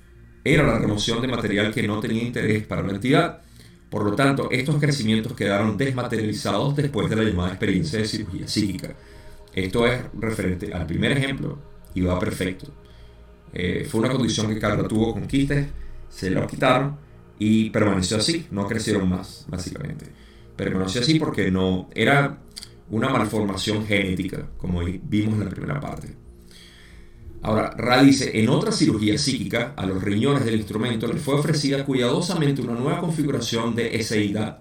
[0.43, 3.41] era la remoción de material que no tenía interés para la entidad.
[3.89, 8.95] Por lo tanto, estos crecimientos quedaron desmaterializados después de la llamada experiencia de cirugía psíquica.
[9.53, 11.59] Esto es referente al primer ejemplo
[11.93, 12.73] y va perfecto.
[13.53, 15.67] Eh, fue una condición que Carla tuvo con quistes,
[16.09, 16.97] se lo quitaron
[17.37, 20.07] y permaneció así, no crecieron más, básicamente.
[20.55, 22.39] Permaneció así porque no era
[22.89, 26.22] una malformación genética, como vimos en la primera parte.
[27.43, 31.83] Ahora, Ra dice, en otra cirugía psíquica, a los riñones del instrumento le fue ofrecida
[31.83, 34.59] cuidadosamente una nueva configuración de eseidad,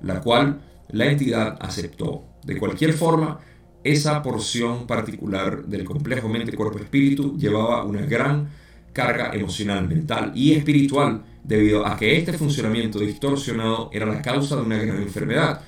[0.00, 2.24] la cual la entidad aceptó.
[2.44, 3.40] De cualquier forma,
[3.82, 8.48] esa porción particular del complejo mente-cuerpo-espíritu llevaba una gran
[8.92, 14.62] carga emocional, mental y espiritual debido a que este funcionamiento distorsionado era la causa de
[14.62, 15.62] una gran enfermedad,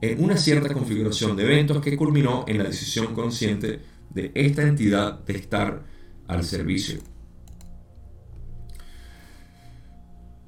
[0.00, 5.20] en una cierta configuración de eventos que culminó en la decisión consciente de esta entidad
[5.24, 5.95] de estar
[6.28, 7.00] al servicio.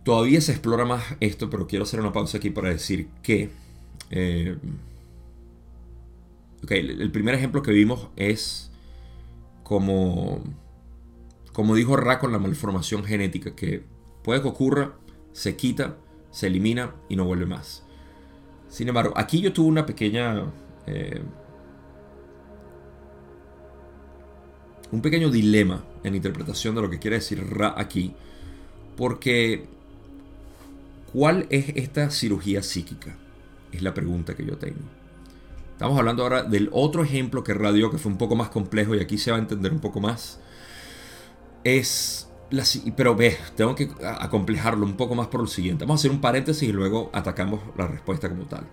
[0.04, 3.50] Todavía se explora más esto, pero quiero hacer una pausa aquí para decir que...
[4.10, 4.56] Eh,
[6.68, 8.72] el primer ejemplo que vimos es
[9.62, 10.42] como,
[11.52, 13.84] como dijo Ra con la malformación genética, que
[14.28, 14.92] Puede que ocurra,
[15.32, 15.96] se quita,
[16.30, 17.82] se elimina y no vuelve más.
[18.68, 20.44] Sin embargo, aquí yo tuve una pequeña...
[20.86, 21.22] Eh,
[24.92, 28.14] un pequeño dilema en interpretación de lo que quiere decir Ra aquí.
[28.96, 29.66] Porque,
[31.12, 33.16] ¿cuál es esta cirugía psíquica?
[33.72, 34.80] Es la pregunta que yo tengo.
[35.72, 38.94] Estamos hablando ahora del otro ejemplo que Ra dio, que fue un poco más complejo
[38.94, 40.40] y aquí se va a entender un poco más.
[41.62, 42.28] Es
[42.96, 45.84] pero ve, tengo que acomplejarlo un poco más por lo siguiente.
[45.84, 48.66] Vamos a hacer un paréntesis y luego atacamos la respuesta como tal.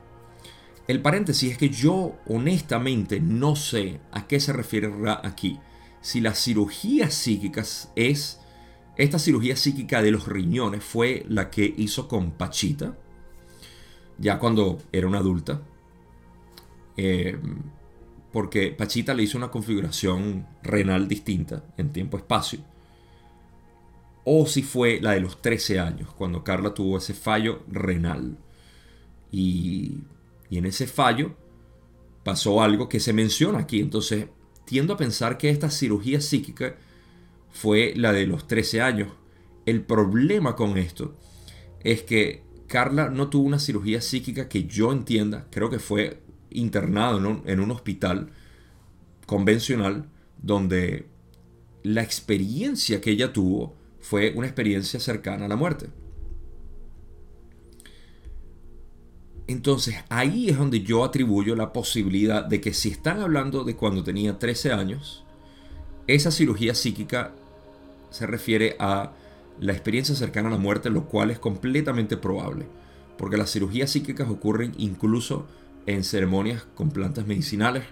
[0.87, 4.91] El paréntesis es que yo honestamente no sé a qué se refiere
[5.23, 5.59] aquí.
[6.05, 7.63] Si la cirugía psíquica
[7.95, 8.39] es...
[8.95, 12.95] Esta cirugía psíquica de los riñones fue la que hizo con Pachita,
[14.17, 15.61] ya cuando era una adulta.
[16.95, 17.37] Eh,
[18.31, 22.59] porque Pachita le hizo una configuración renal distinta en tiempo-espacio
[24.25, 28.37] o si fue la de los 13 años, cuando Carla tuvo ese fallo renal.
[29.31, 30.01] Y,
[30.49, 31.35] en ese fallo
[32.23, 33.79] pasó algo que se menciona aquí.
[33.79, 34.27] Entonces,
[34.65, 36.75] tiendo a pensar que esta cirugía psíquica
[37.51, 39.09] fue la de los 13 años.
[39.65, 41.15] El problema con esto
[41.81, 47.17] es que Carla no tuvo una cirugía psíquica que yo entienda, creo que fue internado
[47.17, 48.31] en en un hospital
[49.25, 50.09] convencional
[50.41, 51.07] donde
[51.83, 55.87] la experiencia que ella tuvo fue una experiencia cercana a la muerte.
[59.47, 64.03] Entonces ahí es donde yo atribuyo la posibilidad de que si están hablando de cuando
[64.03, 65.23] tenía 13 años,
[66.07, 67.31] esa cirugía psíquica
[68.09, 69.11] se refiere a
[69.59, 72.65] la experiencia cercana a la muerte, lo cual es completamente probable,
[73.17, 75.45] porque las cirugías psíquicas ocurren incluso
[75.85, 77.83] en ceremonias con plantas medicinales,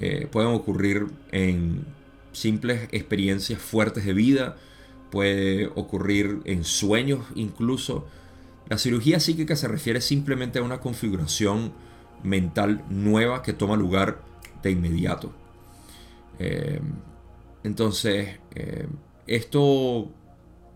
[0.00, 1.84] eh, pueden ocurrir en
[2.32, 4.56] simples experiencias fuertes de vida,
[5.10, 8.06] puede ocurrir en sueños incluso.
[8.70, 11.72] La cirugía psíquica se refiere simplemente a una configuración
[12.22, 14.22] mental nueva que toma lugar
[14.62, 15.32] de inmediato.
[16.38, 16.80] Eh,
[17.64, 18.86] entonces, eh,
[19.26, 20.12] esto,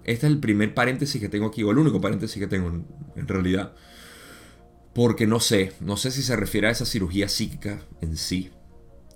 [0.02, 2.68] este es el primer paréntesis que tengo aquí, o el único paréntesis que tengo
[3.14, 3.74] en, realidad.
[4.92, 8.50] Porque no sé, no sé si se refiere a esa cirugía psíquica en sí.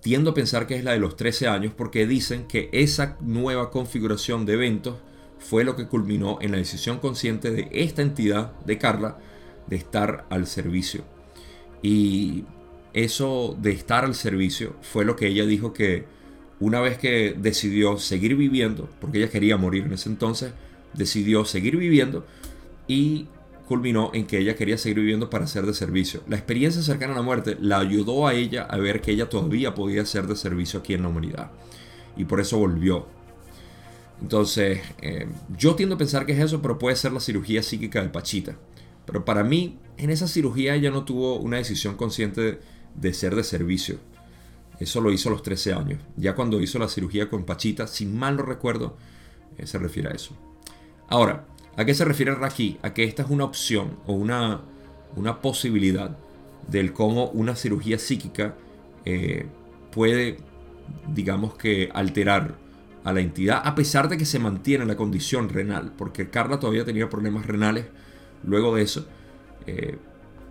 [0.03, 3.73] Tiendo a pensar que es la de los 13 años porque dicen que esa nueva
[3.73, 4.99] configuración de eventos
[5.39, 9.19] fue lo que culminó en la decisión consciente de esta entidad, de Carla,
[9.67, 11.05] de estar al servicio.
[11.83, 12.45] Y
[12.93, 16.07] eso de estar al servicio fue lo que ella dijo que
[16.61, 20.53] una vez que decidió seguir viviendo, porque ella quería morir en ese entonces,
[20.95, 22.27] decidió seguir viviendo
[22.89, 23.29] y
[23.69, 26.23] culminó en que ella quería seguir viviendo para ser de servicio.
[26.27, 29.75] La experiencia cercana a la muerte la ayudó a ella a ver que ella todavía
[29.75, 31.51] podía ser de servicio aquí en la humanidad.
[32.17, 33.07] Y por eso volvió.
[34.21, 38.03] Entonces, eh, yo tiendo a pensar que es eso, pero puede ser la cirugía psíquica
[38.03, 38.57] de Pachita.
[39.07, 42.61] Pero para mí, en esa cirugía ella no tuvo una decisión consciente
[42.95, 43.99] de ser de servicio.
[44.81, 46.01] Eso lo hizo a los 13 años.
[46.17, 48.97] Ya cuando hizo la cirugía con Pachita, si mal no recuerdo,
[49.57, 50.37] eh, se refiere a eso.
[51.09, 52.79] Ahora, ¿a qué se refiere aquí?
[52.83, 54.61] A que esta es una opción o una,
[55.17, 56.17] una posibilidad
[56.69, 58.55] del cómo una cirugía psíquica
[59.05, 59.47] eh,
[59.91, 60.37] puede,
[61.15, 62.57] digamos que, alterar
[63.09, 66.85] a la entidad, a pesar de que se mantiene la condición renal, porque Carla todavía
[66.85, 67.87] tenía problemas renales
[68.45, 69.07] luego de eso.
[69.67, 69.97] Eh,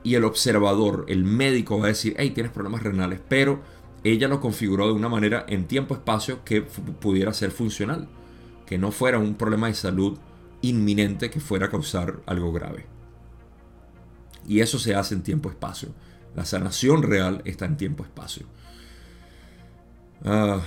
[0.04, 3.62] y el observador, el médico va a decir, hey, tienes problemas renales, pero
[4.04, 8.08] ella lo configuró de una manera en tiempo-espacio que pudiera ser funcional,
[8.66, 10.18] que no fuera un problema de salud
[10.62, 12.88] inminente que fuera a causar algo grave.
[14.48, 15.90] Y eso se hace en tiempo-espacio.
[16.36, 18.48] La sanación real está en tiempo-espacio.
[20.26, 20.62] Ah,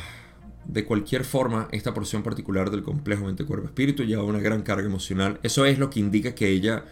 [0.73, 5.41] de cualquier forma, esta porción particular del complejo mente-cuerpo-espíritu lleva una gran carga emocional.
[5.43, 6.85] Eso es lo que indica que ella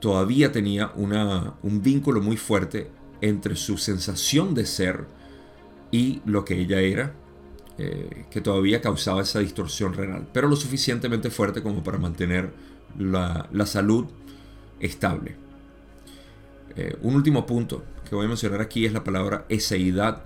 [0.00, 2.90] todavía tenía una, un vínculo muy fuerte
[3.20, 5.06] entre su sensación de ser,
[5.92, 7.14] y lo que ella era,
[7.78, 12.52] eh, que todavía causaba esa distorsión renal, pero lo suficientemente fuerte como para mantener
[12.98, 14.06] la, salud
[14.80, 15.36] estable.
[16.76, 20.24] Eh, un último punto que voy a mencionar aquí es la palabra eseidad.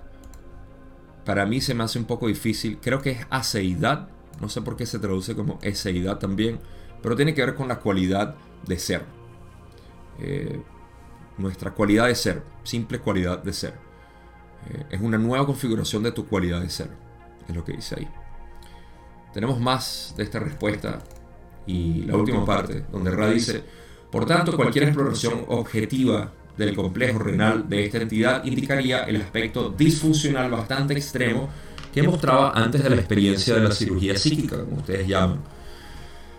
[1.25, 4.09] Para mí se me hace un poco difícil, creo que es aceidad,
[4.39, 6.59] no sé por qué se traduce como eseidad también,
[7.01, 8.35] pero tiene que ver con la cualidad
[8.67, 9.03] de ser.
[10.19, 10.61] Eh,
[11.37, 13.73] nuestra cualidad de ser, simple cualidad de ser.
[14.69, 16.89] Eh, es una nueva configuración de tu cualidad de ser.
[17.47, 18.07] Es lo que dice ahí.
[19.33, 20.99] Tenemos más de esta respuesta
[21.65, 23.63] y la última parte, donde Ra dice,
[24.11, 30.51] por tanto, cualquier exploración objetiva del complejo renal de esta entidad indicaría el aspecto disfuncional
[30.51, 31.49] bastante extremo
[31.93, 35.39] que mostraba antes de la experiencia de la cirugía psíquica, como ustedes llaman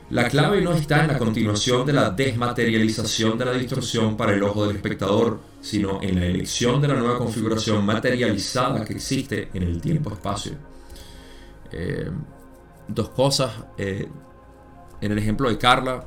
[0.09, 4.43] la clave no está en la continuación de la desmaterialización de la distorsión para el
[4.45, 9.65] ojo del espectador, sino en la elección de la nueva configuración materializada que existe en
[9.65, 10.53] el tiempo-espacio.
[11.73, 12.09] Eh,
[12.87, 13.53] dos cosas.
[13.77, 14.09] Eh,
[15.01, 16.05] en el ejemplo de Carla,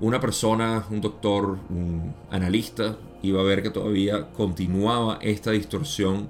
[0.00, 6.28] una persona, un doctor, un analista, iba a ver que todavía continuaba esta distorsión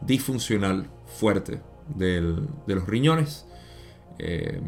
[0.00, 1.60] disfuncional fuerte
[1.96, 3.46] de los riñones.
[4.18, 4.60] Eh,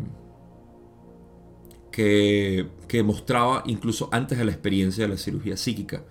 [1.94, 6.04] que, mostraba incluso antes de la experiencia de la cirugía psíquica.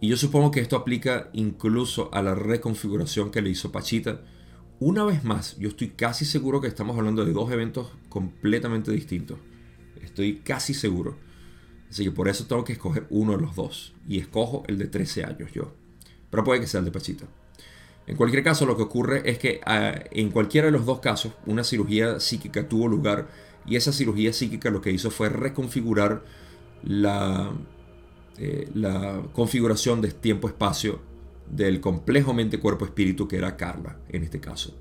[0.00, 4.22] Y yo supongo que esto aplica incluso a la reconfiguración que le hizo Pachita.
[4.78, 9.38] Una vez más, yo estoy casi seguro que estamos hablando de dos eventos completamente distintos.
[10.02, 11.16] Estoy casi seguro.
[11.90, 13.94] Así que por eso tengo que escoger uno de los dos.
[14.08, 15.72] Y escojo el de 13 años yo.
[16.30, 17.26] Pero puede que sea el de Pachita.
[18.06, 21.32] En cualquier caso, lo que ocurre es que ah, en cualquiera de los dos casos,
[21.44, 23.28] una cirugía psíquica tuvo lugar
[23.66, 26.22] y esa cirugía psíquica lo que hizo fue reconfigurar
[26.84, 27.50] la,
[28.38, 31.00] eh, la configuración de tiempo-espacio
[31.50, 34.76] del complejo mente-cuerpo-espíritu que era Carla en este caso.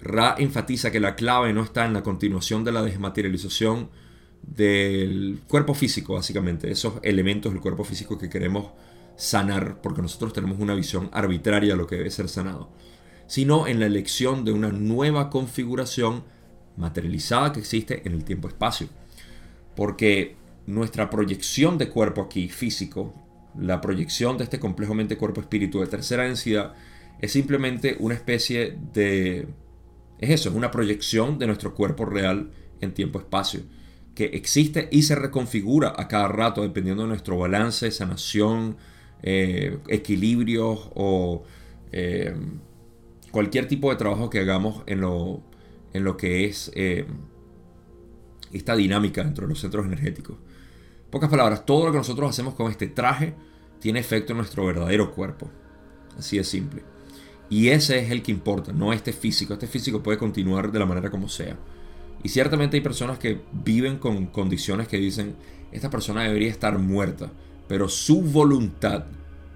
[0.00, 3.90] Ra enfatiza que la clave no está en la continuación de la desmaterialización
[4.42, 8.72] del cuerpo físico, básicamente, esos elementos del cuerpo físico que queremos
[9.16, 12.70] sanar, porque nosotros tenemos una visión arbitraria de lo que debe ser sanado,
[13.26, 16.24] sino en la elección de una nueva configuración
[16.76, 18.88] materializada que existe en el tiempo-espacio.
[19.76, 23.14] Porque nuestra proyección de cuerpo aquí, físico,
[23.58, 26.74] la proyección de este complejo mente-cuerpo-espíritu de tercera densidad,
[27.20, 29.48] es simplemente una especie de...
[30.18, 32.50] Es eso, es una proyección de nuestro cuerpo real
[32.80, 33.62] en tiempo-espacio,
[34.14, 38.76] que existe y se reconfigura a cada rato dependiendo de nuestro balance, sanación,
[39.22, 41.44] eh, equilibrios o
[41.92, 42.34] eh,
[43.30, 45.42] cualquier tipo de trabajo que hagamos en lo,
[45.92, 47.06] en lo que es eh,
[48.52, 50.36] esta dinámica dentro de los centros energéticos.
[51.10, 53.34] pocas palabras, todo lo que nosotros hacemos con este traje
[53.80, 55.50] tiene efecto en nuestro verdadero cuerpo.
[56.18, 56.82] Así de simple.
[57.48, 59.54] Y ese es el que importa, no este físico.
[59.54, 61.58] Este físico puede continuar de la manera como sea.
[62.22, 65.34] Y ciertamente hay personas que viven con condiciones que dicen,
[65.72, 67.30] esta persona debería estar muerta,
[67.68, 69.04] pero su voluntad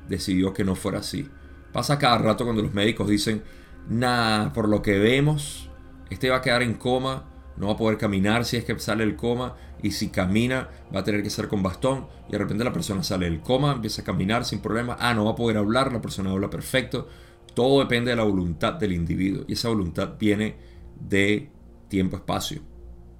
[0.08, 1.28] decidió que no fuera así.
[1.72, 3.42] Pasa cada rato cuando los médicos dicen,
[3.88, 5.70] nada, por lo que vemos,
[6.10, 7.24] este va a quedar en coma,
[7.56, 11.00] no va a poder caminar si es que sale el coma, y si camina va
[11.00, 14.02] a tener que ser con bastón, y de repente la persona sale del coma, empieza
[14.02, 17.08] a caminar sin problema, ah, no va a poder hablar, la persona habla perfecto,
[17.54, 20.56] todo depende de la voluntad del individuo, y esa voluntad viene
[20.98, 21.50] de
[21.88, 22.62] tiempo-espacio,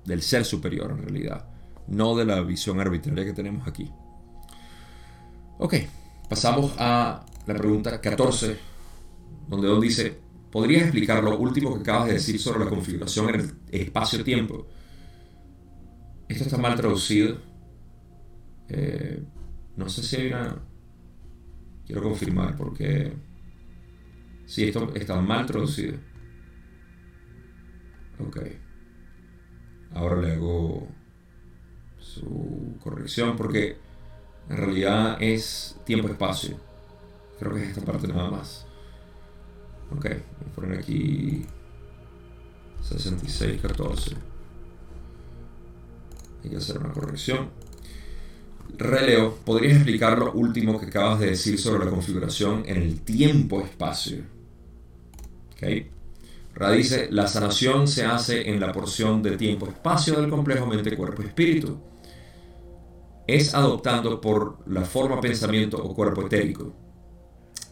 [0.05, 1.49] del ser superior en realidad,
[1.89, 3.91] no de la visión arbitraria que tenemos aquí.
[5.59, 5.75] Ok,
[6.29, 8.57] pasamos a la pregunta 14,
[9.49, 10.19] donde Don dice,
[10.51, 14.67] ¿podrías explicar lo último que acabas de decir sobre la configuración en el espacio-tiempo?
[16.29, 17.39] Esto está mal traducido.
[18.69, 19.23] Eh,
[19.77, 20.61] no sé si hay una...
[21.87, 23.13] Quiero confirmar porque...
[24.45, 25.99] Sí, esto está mal traducido.
[28.19, 28.41] Ok.
[29.95, 30.89] Ahora le hago
[31.99, 33.77] su corrección porque
[34.49, 36.57] en realidad es tiempo-espacio.
[37.39, 38.67] Creo que es esta parte nada más.
[39.91, 41.47] Ok, voy a poner aquí
[42.83, 44.17] 6614.
[46.43, 47.51] Hay que hacer una corrección.
[48.79, 54.25] Releo, ¿podrías explicar lo último que acabas de decir sobre la configuración en el tiempo-espacio?
[55.53, 55.96] Ok.
[56.57, 61.79] Radice, la sanación se hace en la porción de tiempo-espacio del complejo mente-cuerpo-espíritu.
[63.27, 66.73] Es adoptando por la forma pensamiento o cuerpo etérico.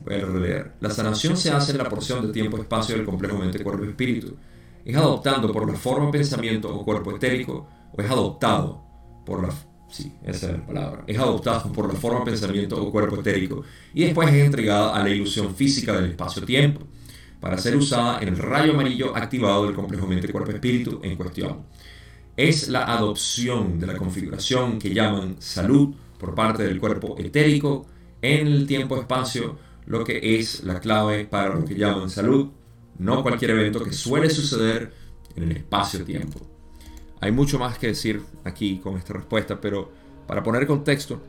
[0.04, 0.72] Voy a releer.
[0.80, 4.36] La sanación se hace en la porción de tiempo-espacio del complejo mente-cuerpo-espíritu.
[4.84, 8.84] Es adoptando por la forma pensamiento o cuerpo etérico o es adoptado
[9.24, 9.54] por la
[9.88, 11.04] Sí, esa es la palabra.
[11.06, 13.62] Es adoptado por la forma pensamiento o cuerpo etérico
[13.94, 16.80] y después es entregada a la ilusión física del espacio-tiempo
[17.44, 21.66] para ser usada en el rayo amarillo activado del complejo mente-cuerpo-espíritu en cuestión.
[22.38, 27.84] Es la adopción de la configuración que llaman salud por parte del cuerpo etérico
[28.22, 32.48] en el tiempo-espacio lo que es la clave para lo que llaman salud,
[32.96, 34.94] no cualquier evento que suele suceder
[35.36, 36.40] en el espacio-tiempo.
[37.20, 39.92] Hay mucho más que decir aquí con esta respuesta, pero
[40.26, 41.20] para poner contexto,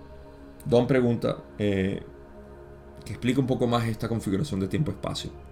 [0.63, 2.01] Don pregunta eh,
[3.03, 5.44] que explique un poco más esta configuración de tiempo-espacio.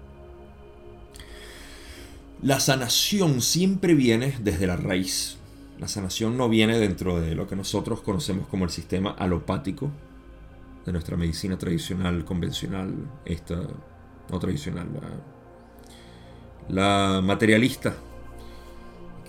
[2.44, 5.38] La sanación siempre viene desde la raíz.
[5.80, 9.90] La sanación no viene dentro de lo que nosotros conocemos como el sistema alopático
[10.86, 13.62] de nuestra medicina tradicional, convencional, esta
[14.30, 14.90] no tradicional,
[16.68, 17.96] la, materialista,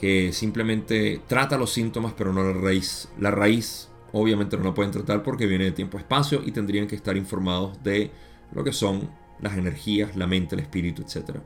[0.01, 3.09] que simplemente trata los síntomas pero no la raíz.
[3.21, 7.17] La raíz obviamente no la pueden tratar porque viene de tiempo-espacio y tendrían que estar
[7.17, 8.11] informados de
[8.53, 9.09] lo que son
[9.41, 11.39] las energías, la mente, el espíritu, etc.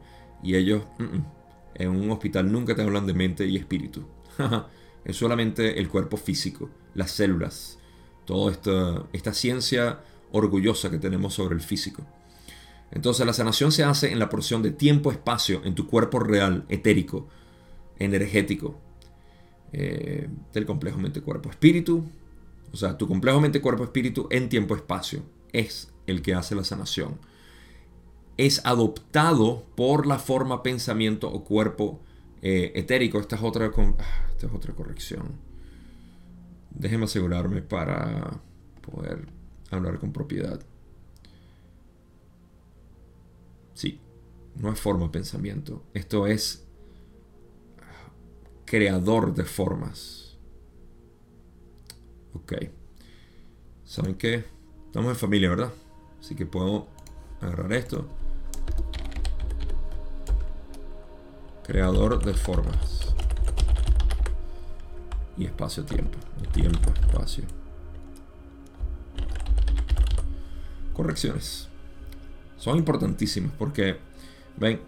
[0.43, 0.85] Y ellos...
[0.99, 1.38] Mm, mm,
[1.79, 4.05] en un hospital nunca te hablan de mente y espíritu.
[5.05, 7.79] es solamente el cuerpo físico, las células,
[8.25, 10.01] toda esta, esta ciencia
[10.33, 12.03] orgullosa que tenemos sobre el físico.
[12.91, 17.29] Entonces la sanación se hace en la porción de tiempo-espacio en tu cuerpo real, etérico,
[17.99, 18.79] energético,
[19.73, 22.05] eh, del complejo mente-cuerpo-espíritu.
[22.73, 25.23] O sea, tu complejo mente-cuerpo-espíritu en tiempo-espacio
[25.53, 27.19] es el que hace la sanación
[28.39, 32.01] es adoptado por la forma pensamiento o cuerpo
[32.41, 33.19] eh, etérico.
[33.19, 35.33] Esta es, otra ah, esta es otra corrección.
[36.71, 38.41] Déjeme asegurarme para
[38.81, 39.27] poder
[39.71, 40.61] hablar con propiedad.
[43.75, 44.01] Sí,
[44.55, 45.83] no es forma pensamiento.
[45.93, 46.65] Esto es
[48.65, 50.37] creador de formas.
[52.35, 52.53] Ok.
[53.85, 54.45] ¿Saben qué?
[54.87, 55.73] Estamos en familia, ¿verdad?
[56.21, 56.87] Así que puedo
[57.41, 58.07] agarrar esto
[61.65, 63.15] Creador de formas.
[65.37, 66.19] Y espacio-tiempo.
[66.53, 67.45] Tiempo, espacio.
[70.95, 71.69] Correcciones.
[72.57, 73.99] Son importantísimas porque,
[74.57, 74.81] ven,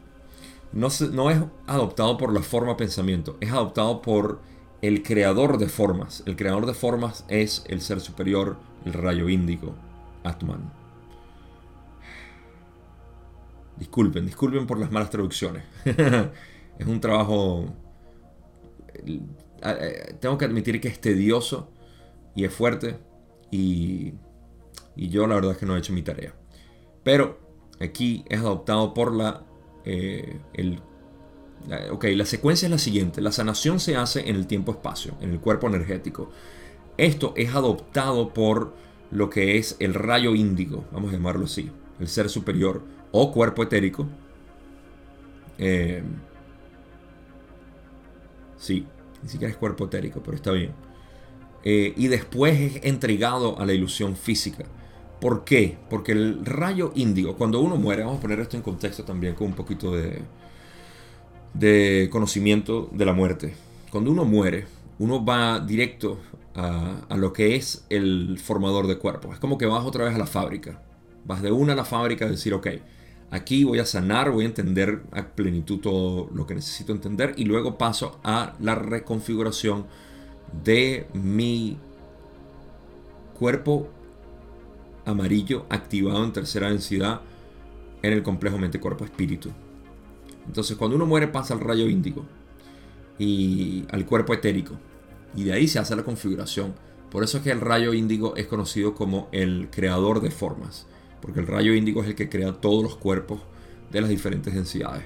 [0.72, 4.41] no, no es adoptado por la forma pensamiento, es adoptado por
[4.83, 6.22] el creador de formas.
[6.26, 9.74] El creador de formas es el ser superior, el rayo índigo,
[10.24, 10.80] Atman.
[13.81, 15.64] Disculpen, disculpen por las malas traducciones.
[15.85, 17.74] es un trabajo...
[20.20, 21.72] Tengo que admitir que es tedioso
[22.35, 22.99] y es fuerte
[23.51, 24.12] y,
[24.97, 26.35] y yo la verdad es que no he hecho mi tarea.
[27.03, 27.41] Pero
[27.81, 29.45] aquí es adoptado por la...
[29.87, 30.81] Eh, el,
[31.91, 33.22] ok, la secuencia es la siguiente.
[33.22, 36.31] La sanación se hace en el tiempo-espacio, en el cuerpo energético.
[36.99, 38.74] Esto es adoptado por
[39.11, 43.62] lo que es el rayo índigo, vamos a llamarlo así, el ser superior o cuerpo
[43.62, 44.06] etérico.
[45.58, 46.02] Eh,
[48.56, 48.86] sí,
[49.22, 50.72] ni siquiera es cuerpo etérico, pero está bien.
[51.64, 54.64] Eh, y después es entregado a la ilusión física.
[55.20, 55.76] ¿Por qué?
[55.90, 59.48] Porque el rayo índigo, cuando uno muere, vamos a poner esto en contexto también con
[59.48, 60.22] un poquito de,
[61.52, 63.54] de conocimiento de la muerte.
[63.90, 64.64] Cuando uno muere,
[64.98, 66.18] uno va directo
[66.54, 69.34] a, a, lo que es el formador de cuerpo.
[69.34, 70.80] Es como que vas otra vez a la fábrica.
[71.26, 72.68] Vas de una a la fábrica a decir, ok,
[73.31, 77.45] aquí voy a sanar, voy a entender a plenitud todo lo que necesito entender y
[77.45, 79.87] luego paso a la reconfiguración
[80.64, 81.78] de mi
[83.39, 83.89] cuerpo
[85.05, 87.20] amarillo activado en tercera densidad
[88.03, 89.51] en el complejo mente-cuerpo-espíritu.
[90.47, 92.24] Entonces cuando uno muere pasa al rayo índigo
[93.18, 94.74] y al cuerpo etérico.
[95.37, 96.74] Y de ahí se hace la configuración.
[97.11, 100.87] Por eso es que el rayo índigo es conocido como el creador de formas.
[101.21, 103.41] Porque el rayo índigo es el que crea todos los cuerpos
[103.91, 105.05] de las diferentes densidades.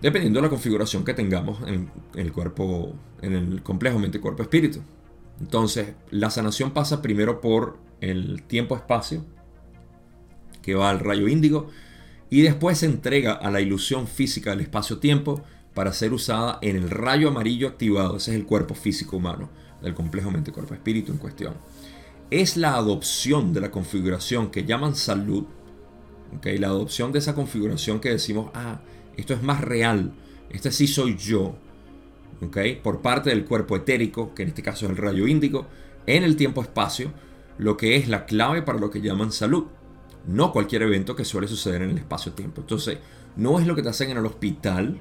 [0.00, 4.80] Dependiendo de la configuración que tengamos en, el cuerpo, en el complejo mente-cuerpo-espíritu.
[5.40, 9.24] Entonces, la sanación pasa primero por el tiempo-espacio,
[10.62, 11.70] que va al rayo índigo,
[12.30, 15.42] y después se entrega a la ilusión física del espacio-tiempo
[15.74, 19.50] para ser usada en el rayo amarillo activado, ese es el cuerpo físico humano,
[19.82, 21.54] del complejo mente-cuerpo-espíritu en cuestión.
[22.30, 25.44] Es la adopción de la configuración que llaman salud,
[26.36, 26.58] ¿okay?
[26.58, 28.80] la adopción de esa configuración que decimos, ah,
[29.16, 30.12] esto es más real,
[30.50, 31.56] este sí soy yo,
[32.40, 32.76] ¿okay?
[32.76, 35.66] por parte del cuerpo etérico, que en este caso es el rayo índico,
[36.06, 37.12] en el tiempo-espacio,
[37.58, 39.66] lo que es la clave para lo que llaman salud.
[40.26, 42.62] No cualquier evento que suele suceder en el espacio-tiempo.
[42.62, 42.98] Entonces,
[43.36, 45.00] no es lo que te hacen en el hospital,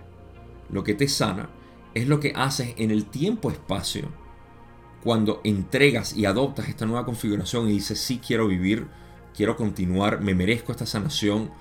[0.70, 1.50] lo que te sana,
[1.94, 4.10] es lo que haces en el tiempo-espacio
[5.04, 8.88] cuando entregas y adoptas esta nueva configuración y dices, sí quiero vivir,
[9.36, 11.52] quiero continuar, me merezco esta sanación,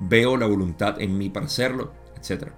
[0.00, 2.48] veo la voluntad en mí para hacerlo, etc.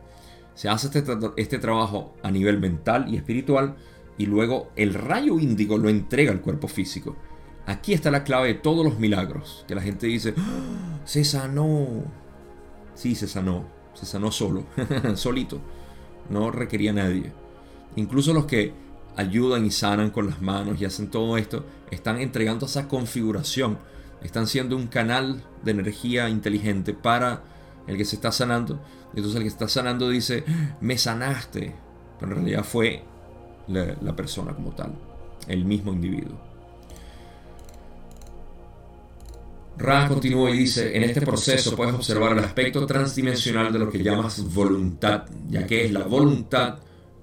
[0.55, 3.77] Se hace este, este trabajo a nivel mental y espiritual
[4.19, 7.17] y luego el rayo índigo lo entrega al cuerpo físico.
[7.67, 9.65] Aquí está la clave de todos los milagros.
[9.69, 11.01] Que la gente dice, ¡Ah!
[11.05, 11.87] se sanó.
[12.95, 13.67] Sí, se sanó.
[13.95, 14.65] Se sanó solo,
[15.17, 15.61] solito.
[16.31, 17.33] No requería nadie.
[17.97, 18.73] Incluso los que
[19.19, 23.79] ayudan y sanan con las manos y hacen todo esto, están entregando esa configuración.
[24.23, 27.43] Están siendo un canal de energía inteligente para
[27.89, 28.81] el que se está sanando.
[29.15, 30.45] Entonces el que está sanando dice,
[30.81, 31.75] me sanaste.
[32.21, 33.03] Pero en realidad fue
[33.67, 34.95] la, la persona como tal,
[35.49, 36.39] el mismo individuo.
[39.77, 44.03] Ra continúa y dice, en este proceso puedes observar el aspecto transdimensional de lo que
[44.03, 46.79] llamas voluntad, ya que es la voluntad,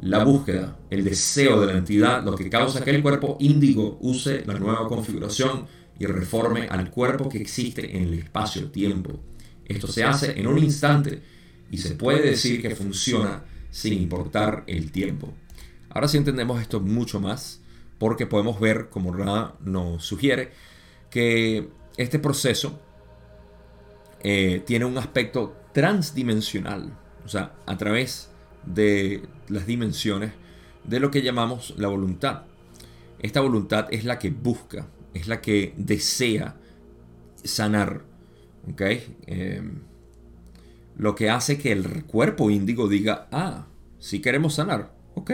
[0.06, 4.44] la búsqueda, el deseo de la entidad, lo que causa que el cuerpo índigo use
[4.46, 5.66] la nueva configuración
[6.00, 9.20] y reforme al cuerpo que existe en el espacio-tiempo.
[9.66, 11.24] Esto se hace en un instante
[11.72, 15.34] y se puede decir que funciona sin importar el tiempo.
[15.90, 17.62] Ahora sí entendemos esto mucho más
[17.98, 20.52] porque podemos ver, como Ra nos sugiere,
[21.10, 22.80] que este proceso
[24.22, 26.96] eh, tiene un aspecto transdimensional,
[27.26, 28.30] o sea, a través
[28.66, 30.32] de las dimensiones
[30.84, 32.44] de lo que llamamos la voluntad.
[33.20, 36.56] Esta voluntad es la que busca, es la que desea
[37.44, 38.04] sanar.
[39.28, 39.82] Em,
[40.98, 43.68] lo que hace que el cuerpo índigo diga, ah,
[44.00, 45.32] si queremos sanar, ok.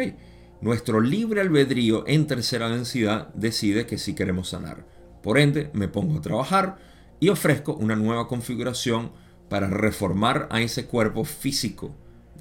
[0.61, 4.85] Nuestro libre albedrío en tercera densidad decide que sí queremos sanar.
[5.23, 6.77] Por ende, me pongo a trabajar
[7.19, 9.11] y ofrezco una nueva configuración
[9.49, 11.95] para reformar a ese cuerpo físico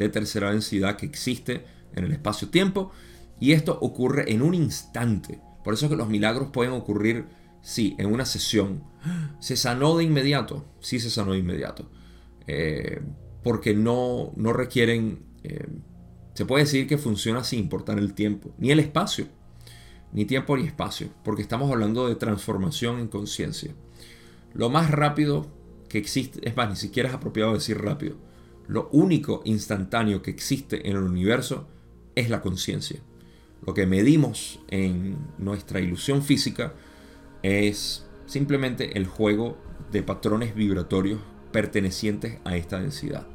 [0.05, 2.91] de tercera densidad que existe en el espacio-tiempo.
[3.39, 5.41] Y esto ocurre en un instante.
[5.65, 7.27] Por eso es que los milagros pueden ocurrir,
[7.63, 8.83] sí, en una sesión.
[9.41, 10.65] ¿Se sanó de inmediato?
[10.81, 11.89] Sí, se sanó de inmediato.
[12.47, 13.01] Eh,
[13.43, 15.67] porque no, no requieren Eh,
[16.35, 19.27] se puede decir que funciona sin importar el tiempo, ni el espacio,
[20.13, 23.73] ni tiempo ni espacio, porque estamos hablando de transformación en conciencia.
[24.55, 25.47] Lo más rápido
[25.89, 28.17] que existe, es más, ni siquiera es apropiado decir rápido,
[28.71, 31.67] lo único instantáneo que existe en el universo
[32.15, 33.01] es la conciencia.
[33.67, 36.73] Lo que medimos en nuestra ilusión física
[37.43, 39.59] es simplemente el juego
[39.91, 41.19] de patrones vibratorios
[41.51, 43.27] pertenecientes a esta densidad.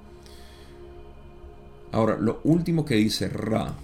[1.91, 3.75] Ahora, lo último que dice Ra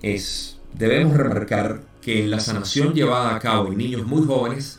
[0.00, 4.78] es, debemos remarcar que en la sanación llevada a cabo en niños muy jóvenes,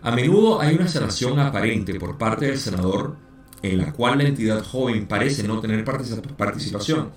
[0.00, 3.23] a menudo hay una sanación aparente por parte del sanador
[3.64, 7.12] en la cual la entidad joven parece no tener participación.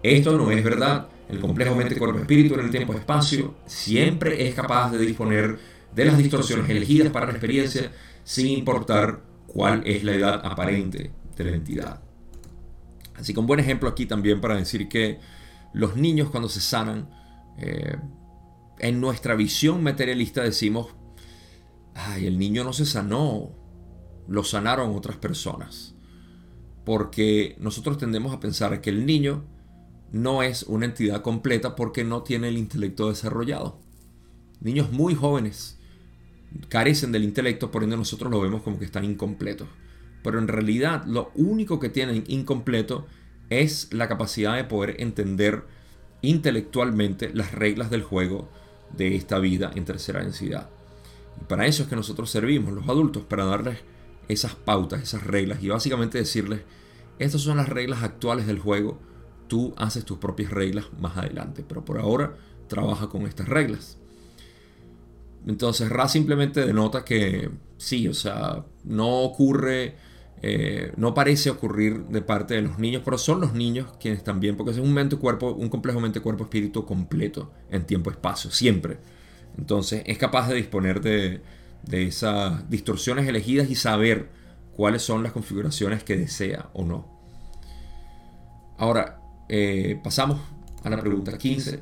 [0.00, 1.08] Esto no es verdad.
[1.28, 5.58] El complejo mente-cuerpo-espíritu en el tiempo-espacio siempre es capaz de disponer
[5.92, 7.90] de las distorsiones elegidas para la experiencia
[8.22, 12.00] sin importar cuál es la edad aparente de la entidad.
[13.16, 15.18] Así que un buen ejemplo aquí también para decir que
[15.72, 17.10] los niños cuando se sanan,
[17.58, 17.96] eh,
[18.78, 20.94] en nuestra visión materialista decimos,
[21.94, 23.50] ay, el niño no se sanó,
[24.28, 25.94] lo sanaron otras personas.
[26.84, 29.44] Porque nosotros tendemos a pensar que el niño
[30.10, 33.78] no es una entidad completa porque no tiene el intelecto desarrollado.
[34.60, 35.78] Niños muy jóvenes
[36.68, 39.68] carecen del intelecto, por ende nosotros lo vemos como que están incompletos.
[40.22, 43.06] Pero en realidad lo único que tienen incompleto
[43.50, 45.64] es la capacidad de poder entender
[46.20, 48.48] intelectualmente las reglas del juego
[48.96, 50.68] de esta vida en tercera densidad.
[51.40, 53.78] Y para eso es que nosotros servimos, los adultos, para darles
[54.28, 56.60] esas pautas, esas reglas y básicamente decirles,
[57.18, 58.98] estas son las reglas actuales del juego,
[59.48, 62.34] tú haces tus propias reglas más adelante, pero por ahora
[62.68, 63.98] trabaja con estas reglas.
[65.46, 69.96] Entonces Ra simplemente denota que sí, o sea, no ocurre,
[70.40, 74.56] eh, no parece ocurrir de parte de los niños, pero son los niños quienes también,
[74.56, 78.98] porque es un mente cuerpo, un complejo mente cuerpo espíritu completo en tiempo espacio, siempre.
[79.58, 81.42] Entonces es capaz de disponer de,
[81.82, 84.30] de esas distorsiones elegidas y saber
[84.74, 87.08] cuáles son las configuraciones que desea o no.
[88.78, 90.40] Ahora, eh, pasamos
[90.82, 91.80] a la pregunta 15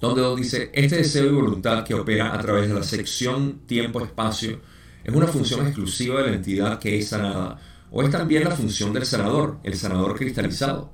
[0.00, 4.60] donde dice, este deseo y voluntad que opera a través de la sección tiempo-espacio
[5.02, 7.58] es una función exclusiva de la entidad que es sanada,
[7.90, 10.92] o es también la función del sanador, el sanador cristalizado.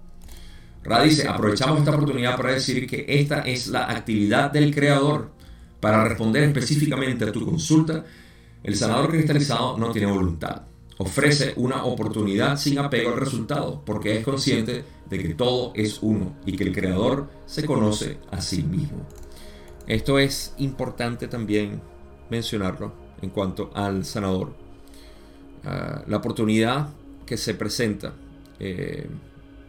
[0.82, 5.32] Ra dice, aprovechamos esta oportunidad para decir que esta es la actividad del creador.
[5.84, 8.06] Para responder específicamente a tu consulta,
[8.62, 10.62] el sanador cristalizado no tiene voluntad.
[10.96, 16.36] Ofrece una oportunidad sin apego al resultado, porque es consciente de que todo es uno
[16.46, 19.06] y que el creador se conoce a sí mismo.
[19.86, 21.82] Esto es importante también
[22.30, 24.54] mencionarlo en cuanto al sanador.
[25.64, 26.94] Ah, la oportunidad
[27.26, 28.14] que se presenta
[28.58, 29.06] eh,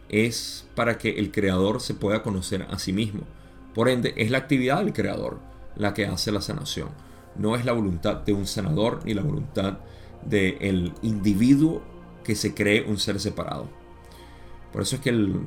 [0.08, 3.24] es para que el creador se pueda conocer a sí mismo.
[3.74, 6.88] Por ende, es la actividad del creador la que hace la sanación.
[7.36, 9.78] No es la voluntad de un sanador ni la voluntad
[10.24, 11.82] del individuo
[12.24, 13.68] que se cree un ser separado.
[14.72, 15.40] Por eso es que el,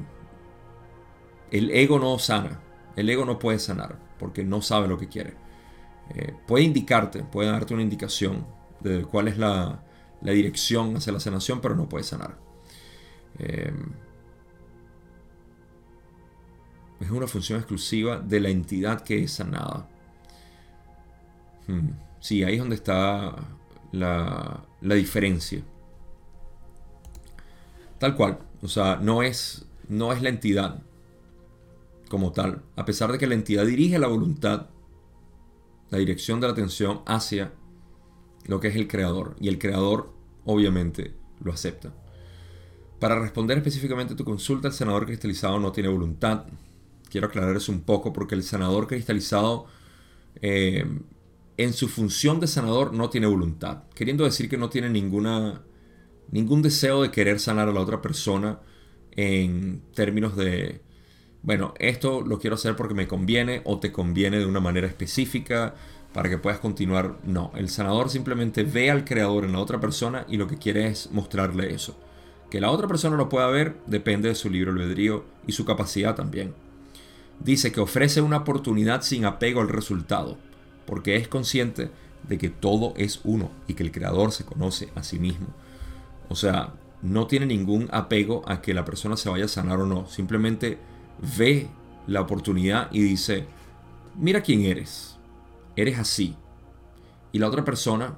[1.52, 2.62] el ego no sana,
[2.96, 5.34] el ego no puede sanar, porque no sabe lo que quiere.
[6.16, 8.46] Eh, puede indicarte, puede darte una indicación
[8.80, 9.84] de cuál es la,
[10.22, 12.38] dirección hacia la sanación, pero no puede sanar.
[13.38, 13.74] Eh,
[17.00, 19.88] es una función exclusiva de la entidad que es sanada.
[21.70, 21.92] Hmm.
[22.20, 23.36] Sí, ahí es donde está
[23.92, 25.62] la, la diferencia.
[28.00, 28.40] Tal cual.
[28.62, 30.82] O sea, no es, no es la entidad
[32.10, 32.64] como tal.
[32.76, 34.68] A pesar de que la entidad dirige la voluntad,
[35.92, 37.54] la dirección de la atención hacia
[38.46, 39.36] lo que es el creador.
[39.40, 40.12] Y el creador,
[40.46, 41.94] obviamente, lo acepta.
[43.00, 46.46] Para responder específicamente a tu consulta, el senador cristalizado no tiene voluntad.
[47.10, 49.68] Quiero aclarar eso un poco porque el senador cristalizado
[50.42, 50.86] eh,
[51.60, 55.62] en su función de sanador no tiene voluntad, queriendo decir que no tiene ninguna,
[56.32, 58.62] ningún deseo de querer sanar a la otra persona
[59.12, 60.80] en términos de,
[61.42, 65.76] bueno, esto lo quiero hacer porque me conviene o te conviene de una manera específica
[66.14, 67.18] para que puedas continuar.
[67.26, 70.88] No, el sanador simplemente ve al creador en la otra persona y lo que quiere
[70.88, 72.00] es mostrarle eso.
[72.50, 76.16] Que la otra persona lo pueda ver depende de su libro albedrío y su capacidad
[76.16, 76.54] también.
[77.42, 80.38] Dice que ofrece una oportunidad sin apego al resultado
[80.90, 81.92] porque es consciente
[82.28, 85.46] de que todo es uno y que el creador se conoce a sí mismo.
[86.30, 86.74] O sea,
[87.04, 90.80] no tiene ningún apego a que la persona se vaya a sanar o no, simplemente
[91.38, 91.68] ve
[92.08, 93.46] la oportunidad y dice,
[94.16, 95.18] mira quién eres,
[95.76, 96.36] eres así.
[97.32, 98.18] Y la otra persona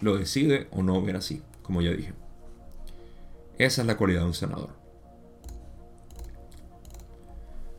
[0.00, 2.14] lo decide o no ver así, como ya dije.
[3.58, 4.70] Esa es la cualidad de un sanador.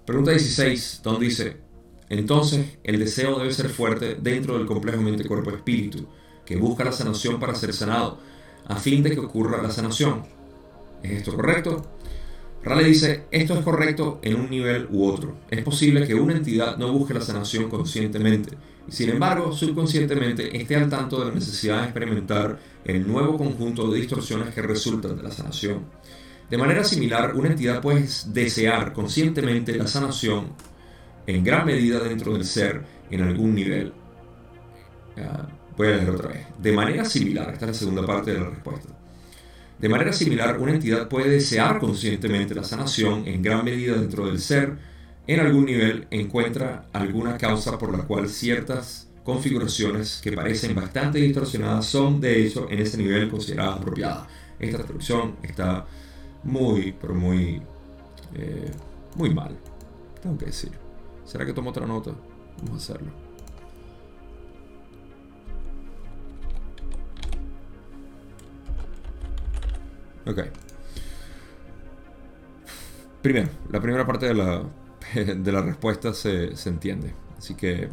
[0.06, 1.66] Pregunta 16, donde dice,
[2.10, 6.08] entonces el deseo debe ser fuerte dentro del complejo mente-cuerpo-espíritu,
[6.45, 8.20] que busca la sanación para ser sanado,
[8.66, 10.24] a fin de que ocurra la sanación.
[11.03, 11.86] ¿Es esto correcto?
[12.64, 15.38] Rale dice, esto es correcto en un nivel u otro.
[15.49, 20.76] Es posible que una entidad no busque la sanación conscientemente, y sin embargo, subconscientemente esté
[20.76, 25.24] al tanto de la necesidad de experimentar el nuevo conjunto de distorsiones que resultan de
[25.24, 25.86] la sanación.
[26.49, 30.53] De manera similar, una entidad puede desear conscientemente la sanación
[31.28, 33.94] en gran medida dentro del ser en algún nivel.
[35.78, 36.48] voy a leer otra vez.
[36.58, 38.90] De manera similar, esta es la segunda parte de la respuesta.
[39.78, 44.40] De manera similar, una entidad puede desear conscientemente la sanación en gran medida dentro del
[44.40, 44.76] ser,
[45.28, 51.86] en algún nivel encuentra alguna causa por la cual ciertas configuraciones que parecen bastante distorsionadas
[51.86, 54.26] son de hecho en ese nivel consideradas apropiadas.
[54.58, 55.86] Esta traducción está
[56.44, 57.62] muy, pero muy,
[58.34, 58.72] eh,
[59.16, 59.56] muy mal,
[60.24, 60.87] tengo que decir.
[61.28, 62.12] ¿Será que tomo otra nota?
[62.64, 63.12] Vamos a hacerlo.
[70.26, 70.40] Ok.
[73.22, 74.64] Primero, la primera parte de la,
[75.14, 77.14] de la respuesta se, se entiende.
[77.38, 77.90] Así que,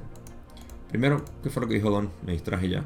[0.89, 2.11] primero, ¿qué fue lo que dijo Don?
[2.25, 2.85] Me distraje ya.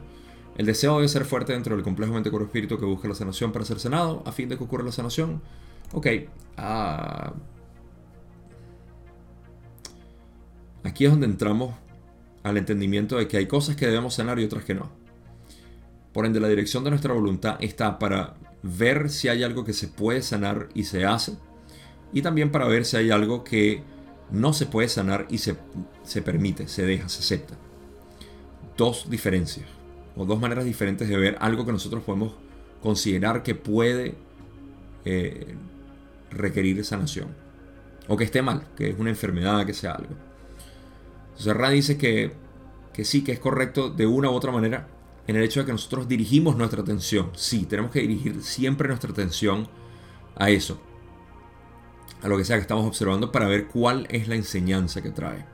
[0.57, 3.53] El deseo debe ser fuerte dentro del complejo mente cuerpo espíritu que busca la sanación
[3.53, 5.43] para ser sanado, a fin de que ocurra la sanación.
[5.93, 6.07] Ok.
[6.57, 7.35] Ah,
[10.85, 11.75] aquí es donde entramos
[12.43, 14.91] al entendimiento de que hay cosas que debemos sanar y otras que no.
[16.13, 19.89] Por ende, la dirección de nuestra voluntad está para ver si hay algo que se
[19.89, 21.37] puede sanar y se hace,
[22.13, 23.83] y también para ver si hay algo que
[24.31, 25.57] no se puede sanar y se,
[26.03, 27.55] se permite, se deja, se acepta.
[28.77, 29.67] Dos diferencias
[30.17, 32.35] o dos maneras diferentes de ver algo que nosotros podemos
[32.83, 34.15] considerar que puede
[35.05, 35.55] eh,
[36.31, 37.29] requerir sanación.
[38.09, 40.15] O que esté mal, que es una enfermedad, que sea algo.
[41.39, 42.33] Entonces dice que,
[42.93, 44.89] que sí, que es correcto de una u otra manera
[45.29, 47.31] en el hecho de que nosotros dirigimos nuestra atención.
[47.35, 49.69] Sí, tenemos que dirigir siempre nuestra atención
[50.37, 50.81] a eso.
[52.23, 55.45] A lo que sea que estamos observando para ver cuál es la enseñanza que trae.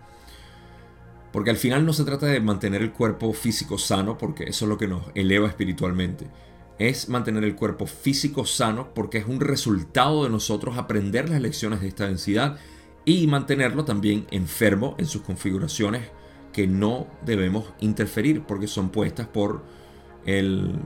[1.33, 4.69] Porque al final no se trata de mantener el cuerpo físico sano, porque eso es
[4.69, 6.29] lo que nos eleva espiritualmente.
[6.79, 11.81] Es mantener el cuerpo físico sano porque es un resultado de nosotros aprender las lecciones
[11.81, 12.59] de esta densidad
[13.05, 16.03] y mantenerlo también enfermo en sus configuraciones
[16.53, 19.65] que no debemos interferir porque son puestas por
[20.25, 20.77] el,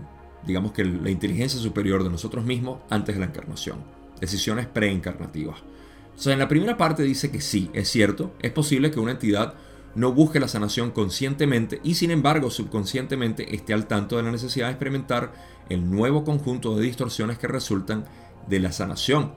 [0.47, 3.79] digamos que la inteligencia superior de nosotros mismos antes de la encarnación.
[4.21, 5.59] Decisiones preencarnativas.
[6.07, 9.55] Entonces en la primera parte dice que sí, es cierto, es posible que una entidad
[9.95, 14.67] no busque la sanación conscientemente y sin embargo subconscientemente esté al tanto de la necesidad
[14.67, 15.33] de experimentar
[15.69, 18.05] el nuevo conjunto de distorsiones que resultan
[18.49, 19.33] de la sanación.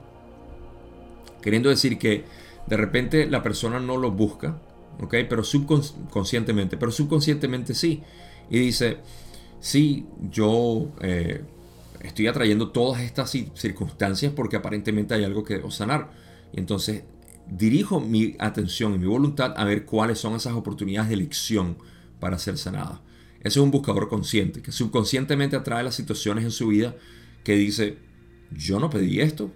[1.40, 2.24] Queriendo decir que
[2.66, 4.60] de repente la persona no lo busca,
[5.00, 5.14] ¿ok?
[5.28, 8.02] Pero subconscientemente, pero subconscientemente sí.
[8.50, 8.98] Y dice,
[9.60, 11.42] sí, yo eh,
[12.00, 16.10] estoy atrayendo todas estas circunstancias porque aparentemente hay algo que debo sanar.
[16.52, 17.04] Y entonces
[17.48, 21.76] dirijo mi atención y mi voluntad a ver cuáles son esas oportunidades de elección
[22.20, 23.00] para ser sanada.
[23.40, 26.94] Ese es un buscador consciente, que subconscientemente atrae las situaciones en su vida
[27.42, 27.98] que dice,
[28.52, 29.50] yo no pedí esto,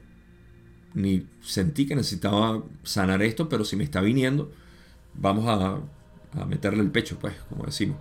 [0.97, 4.51] ni sentí que necesitaba sanar esto, pero si me está viniendo,
[5.15, 5.79] vamos a,
[6.47, 7.99] meterle el pecho, pues, como decimos.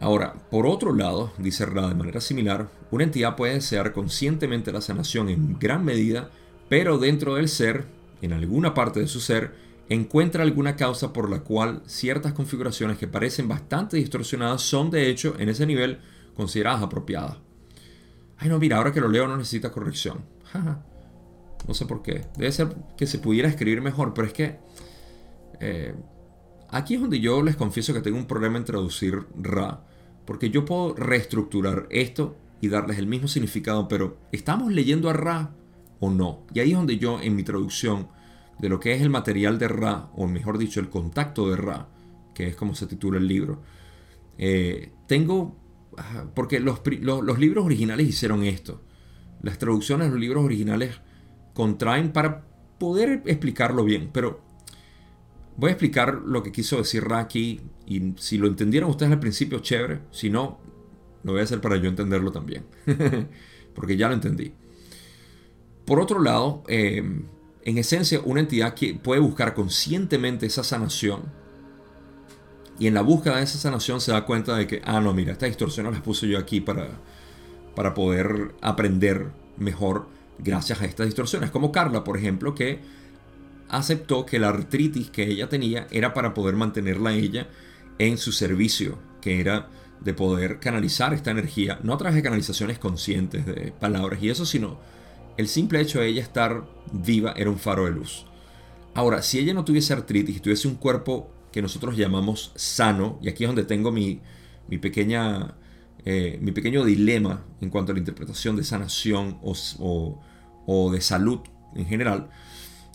[0.00, 4.80] Ahora, por otro lado, dice Ra de manera similar, una entidad puede desear conscientemente la
[4.80, 6.30] sanación en gran medida,
[6.68, 7.86] pero dentro del ser
[8.22, 9.54] en alguna parte de su ser,
[9.88, 15.34] encuentra alguna causa por la cual ciertas configuraciones que parecen bastante distorsionadas son de hecho
[15.38, 15.98] en ese nivel
[16.36, 17.36] consideradas apropiadas.
[18.38, 20.20] Ay no, mira, ahora que lo leo no necesita corrección.
[21.66, 22.22] no sé por qué.
[22.36, 24.58] Debe ser que se pudiera escribir mejor, pero es que
[25.60, 25.94] eh,
[26.68, 29.84] aquí es donde yo les confieso que tengo un problema en traducir Ra,
[30.24, 35.54] porque yo puedo reestructurar esto y darles el mismo significado, pero ¿estamos leyendo a Ra
[36.00, 36.44] o no.
[36.52, 38.08] Y ahí es donde yo en mi traducción
[38.58, 41.88] de lo que es el material de Ra, o mejor dicho, el contacto de Ra,
[42.34, 43.62] que es como se titula el libro,
[44.36, 45.56] eh, tengo,
[46.34, 48.82] porque los, los, libros originales hicieron esto.
[49.42, 51.00] Las traducciones de los libros originales
[51.54, 52.44] contraen para
[52.78, 54.40] poder explicarlo bien, pero
[55.56, 59.20] voy a explicar lo que quiso decir Ra aquí y si lo entendieron ustedes al
[59.20, 60.58] principio, chévere, si no,
[61.22, 62.64] lo voy a hacer para yo entenderlo también,
[63.74, 64.52] porque ya lo entendí.
[65.84, 67.24] Por otro lado, em,
[67.64, 71.22] en esencia, una entidad que puede buscar conscientemente esa sanación
[72.78, 75.32] y en la búsqueda de esa sanación se da cuenta de que, ah, no, mira,
[75.32, 76.88] esta distorsión las puse yo aquí para,
[77.76, 81.50] para poder aprender mejor gracias a estas distorsiones.
[81.50, 82.80] Como Carla, por ejemplo, que
[83.68, 87.48] aceptó que la artritis que ella tenía era para poder mantenerla ella
[87.98, 89.68] en su servicio, que era
[90.00, 94.44] de poder canalizar esta energía, no a través de canalizaciones conscientes de palabras y eso,
[94.44, 94.78] sino
[95.36, 98.26] el simple hecho de ella estar viva era un faro de luz.
[98.94, 103.28] Ahora, si ella no tuviese artritis y tuviese un cuerpo que nosotros llamamos sano, y
[103.28, 104.20] aquí es donde tengo mi,
[104.68, 105.54] mi pequeña,
[106.04, 110.20] eh, mi pequeño dilema en cuanto a la interpretación de sanación o,
[110.66, 111.40] o de salud
[111.74, 112.30] en general,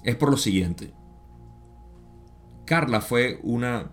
[0.03, 0.93] es por lo siguiente.
[2.65, 3.91] Carla fue una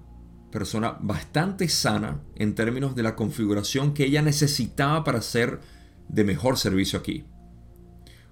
[0.50, 5.60] persona bastante sana en términos de la configuración que ella necesitaba para ser
[6.08, 7.24] de mejor servicio aquí.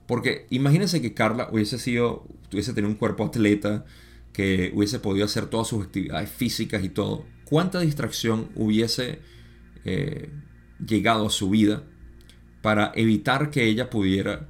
[0.07, 3.85] Porque imagínense que Carla hubiese sido, tuviese tenido un cuerpo atleta,
[4.33, 7.25] que hubiese podido hacer todas sus actividades físicas y todo.
[7.45, 9.21] ¿Cuánta distracción hubiese
[9.85, 10.31] eh,
[10.87, 11.83] llegado a su vida
[12.61, 14.49] para evitar que ella pudiera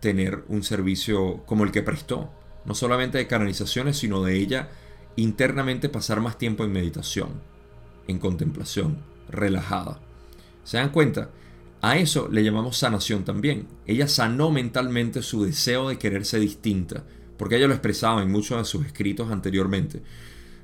[0.00, 2.30] tener un servicio como el que prestó?
[2.64, 4.68] No solamente de canalizaciones, sino de ella
[5.16, 7.40] internamente pasar más tiempo en meditación,
[8.06, 10.00] en contemplación, relajada.
[10.64, 11.30] ¿Se dan cuenta?
[11.82, 13.66] A eso le llamamos sanación también.
[13.86, 17.04] Ella sanó mentalmente su deseo de quererse distinta,
[17.38, 20.02] porque ella lo expresaba en muchos de sus escritos anteriormente.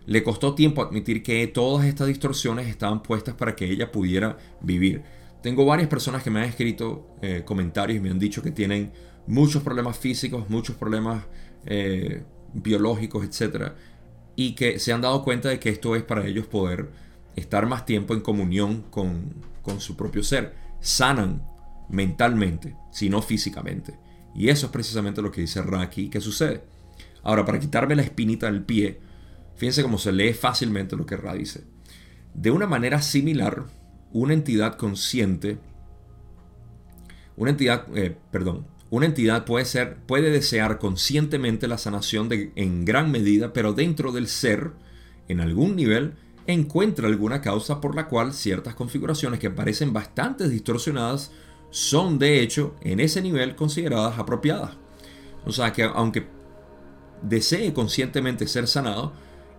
[0.06, 5.02] Le costó tiempo admitir que todas estas distorsiones estaban puestas para que ella pudiera vivir.
[5.42, 8.92] Tengo varias personas que me han escrito eh, comentarios y me han dicho que tienen
[9.26, 11.24] muchos problemas físicos, muchos problemas
[11.66, 12.22] eh,
[12.54, 13.72] biológicos, etc
[14.36, 16.90] y que se han dado cuenta de que esto es para ellos poder
[17.34, 19.34] estar más tiempo en comunión con,
[19.78, 20.54] su propio ser.
[20.80, 21.42] Sanan
[21.88, 23.98] mentalmente, sino físicamente.
[24.34, 26.62] Y eso es precisamente lo que dice Raki que sucede.
[27.22, 29.00] Ahora, para quitarme la espinita del pie,
[29.56, 31.64] fíjense cómo se lee fácilmente lo que Ra dice.
[32.34, 33.64] De una manera similar,
[34.12, 35.58] una entidad consciente,
[37.36, 42.84] una entidad, eh, perdón, una entidad puede, ser, puede desear conscientemente la sanación de, en
[42.84, 44.72] gran medida, pero dentro del ser,
[45.28, 46.14] en algún nivel,
[46.46, 51.32] encuentra alguna causa por la cual ciertas configuraciones que parecen bastante distorsionadas
[51.70, 54.76] son de hecho en ese nivel consideradas apropiadas.
[55.44, 56.26] O sea que aunque
[57.22, 59.12] desee conscientemente ser sanado,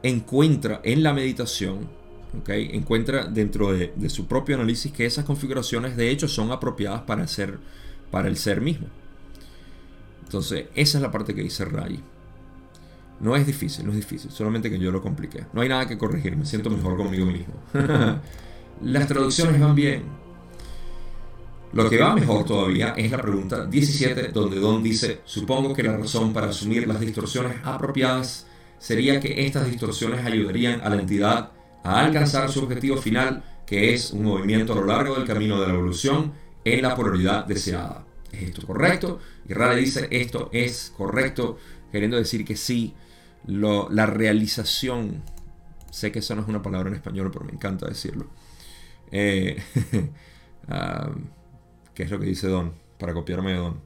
[0.03, 1.89] encuentra en la meditación,
[2.39, 2.69] ¿okay?
[2.73, 7.27] encuentra dentro de, de, su propio análisis que esas configuraciones de hecho son apropiadas para,
[7.27, 7.59] ser,
[8.11, 8.87] para el ser mismo.
[10.23, 12.01] Entonces, esa es la parte que dice Ray.
[13.19, 15.45] No es difícil, no es difícil, solamente que yo lo compliqué.
[15.53, 17.53] No hay nada que corregir, me siento mejor conmigo mismo.
[18.83, 20.03] Las traducciones van bien.
[21.73, 25.97] Lo que va mejor todavía es la pregunta 17, donde Don dice, supongo que la
[25.97, 28.46] razón para asumir las distorsiones apropiadas
[28.79, 31.51] sería que estas distorsiones ayudarían a la entidad
[31.83, 35.67] a alcanzar su objetivo final, que es un movimiento a lo largo del camino de
[35.67, 38.05] la evolución en la polaridad deseada.
[38.31, 39.19] ¿Es esto correcto?
[39.47, 41.57] Y Rale dice, esto es correcto,
[41.91, 42.93] queriendo decir que sí,
[43.45, 45.23] la realización,
[45.91, 48.27] sé que eso no es una palabra en español, pero me encanta decirlo.
[49.11, 49.57] Eh,
[50.67, 51.11] ah,
[51.93, 52.73] ¿Qué es lo que dice Don?
[52.99, 53.79] Para copiarme de Don.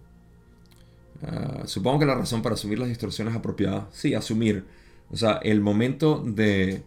[1.23, 4.65] Ah, supongo que la razón para asumir las distorsiones apropiadas, sí, asumir.
[5.11, 6.83] O sea, el momento de,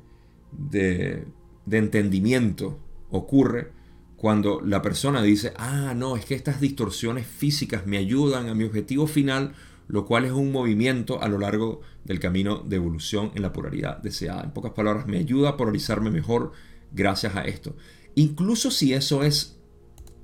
[0.53, 1.27] de,
[1.70, 2.79] entendimiento
[3.11, 3.70] ocurre
[4.16, 8.64] cuando la persona dice, ah, no, es que estas distorsiones físicas me ayudan a mi
[8.64, 9.53] objetivo final,
[9.89, 13.99] lo cual es un movimiento a lo largo del camino de evolución en la polaridad
[13.99, 14.43] deseada.
[14.43, 16.53] En pocas palabras, me ayuda a polarizarme mejor
[16.93, 17.77] gracias a esto.
[18.14, 19.59] Incluso si eso es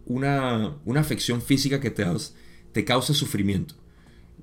[0.07, 2.07] una, afección física que te,
[2.73, 3.75] te causa sufrimiento.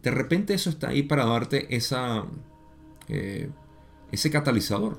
[0.03, 2.25] De repente eso está ahí para darte esa,
[3.09, 3.49] eh,
[4.11, 4.97] ese catalizador.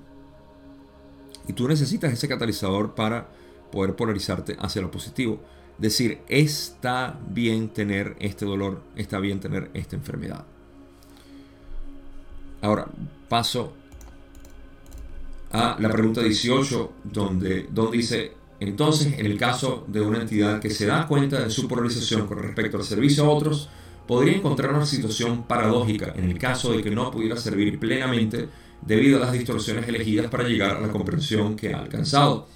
[1.47, 3.29] Y tú necesitas ese catalizador para
[3.73, 5.41] poder polarizarte hacia lo positivo.
[5.79, 10.45] Decir, está bien tener este dolor, está bien tener esta enfermedad.
[12.61, 12.89] Ahora,
[13.29, 13.73] paso
[15.53, 20.71] a la pregunta 18, donde, donde dice, entonces, en el caso de una entidad que
[20.71, 23.69] se da cuenta de su polarización con respecto al servicio a otros,
[24.09, 28.49] podría encontrar una situación paradójica en el caso de que no pudiera servir plenamente
[28.81, 32.49] debido a las distorsiones elegidas para llegar a la comprensión que ha alcanzado.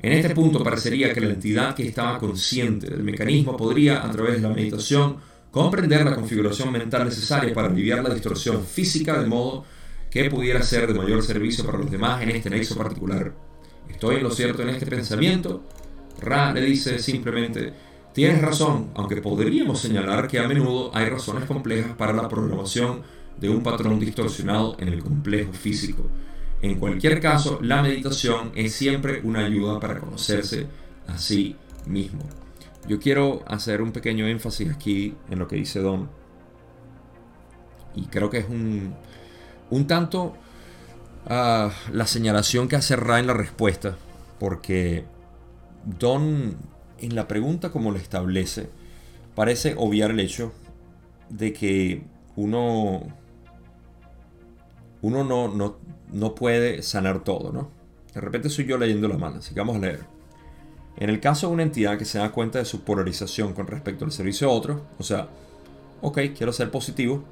[0.00, 4.36] En este punto parecería que la entidad que estaba consciente del mecanismo podría, a través
[4.36, 5.18] de la meditación,
[5.50, 9.66] comprender la configuración mental necesaria para aliviar la distorsión física de modo
[10.10, 13.34] que pudiera ser de mayor servicio para los demás en este nexo particular.
[13.90, 15.64] ¿Estoy en lo cierto en este pensamiento?
[16.22, 17.74] Ra le dice simplemente,
[18.18, 23.02] tienes razón, aunque podríamos señalar que a menudo hay razones complejas para la programación
[23.38, 26.02] de un patrón distorsionado en el complejo físico.
[26.60, 30.66] En cualquier caso, la meditación es siempre una ayuda para conocerse
[31.06, 31.54] a sí
[31.86, 32.24] mismo.
[32.88, 36.10] Yo quiero hacer un pequeño énfasis aquí en lo que dice Don.
[37.94, 38.96] Y creo que es un,
[39.70, 40.34] un tanto
[41.28, 43.96] ah, la señalación que hace Ra en la respuesta,
[44.40, 45.04] porque
[45.84, 48.68] Don en la pregunta como lo establece,
[49.34, 50.52] parece obviar el hecho
[51.28, 52.02] de que
[52.36, 53.02] uno,
[55.02, 55.78] uno no, no,
[56.12, 57.70] no puede sanar todo, ¿no?
[58.14, 60.00] De repente soy yo leyendo la que vamos a leer.
[60.96, 64.04] En el caso de una entidad que se da cuenta de su polarización con respecto
[64.04, 65.28] al servicio a otro, o sea,
[66.00, 67.22] ok, quiero ser positivo,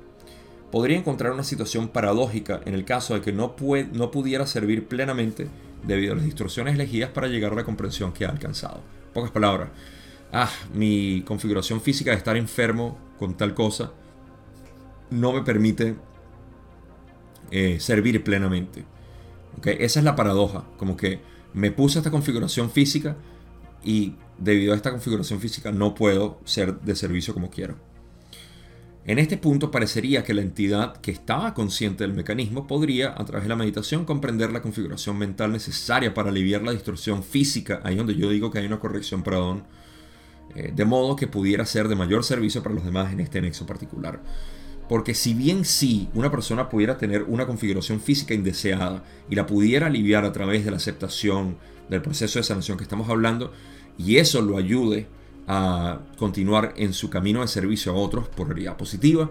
[0.71, 3.57] podría encontrar una situación paradójica en el caso de que no,
[3.93, 5.49] no pudiera servir plenamente
[5.83, 8.81] debido a las distorsiones elegidas para llegar a la comprensión que ha alcanzado.
[9.17, 9.71] Pocas palabras,
[10.31, 13.93] ah, mi configuración física de estar enfermo con tal cosa
[15.11, 15.97] no me permite
[17.51, 18.85] eh, servir plenamente.
[19.57, 19.77] ¿Okay?
[19.81, 21.21] Esa es la paradoja, como que
[21.55, 23.17] me puse esta configuración física
[23.83, 27.77] y debido a esta configuración física no puedo ser de servicio como quiero.
[29.07, 33.45] En este punto parecería que la entidad que estaba consciente del mecanismo podría, a través
[33.45, 38.17] de la meditación, comprender la configuración mental necesaria para aliviar la distorsión física, ahí donde
[38.17, 39.63] yo digo que hay una corrección, perdón,
[40.57, 43.65] eh, de modo que pudiera ser de mayor servicio para los demás en este nexo
[43.65, 44.21] particular.
[44.89, 49.87] Porque si bien sí, una persona pudiera tener una configuración física indeseada y la pudiera
[49.87, 53.53] aliviar a través de la aceptación del proceso de sanación que estamos hablando,
[53.99, 55.07] y eso lo ayude
[55.47, 59.31] a continuar en su camino de servicio a otros por realidad positiva,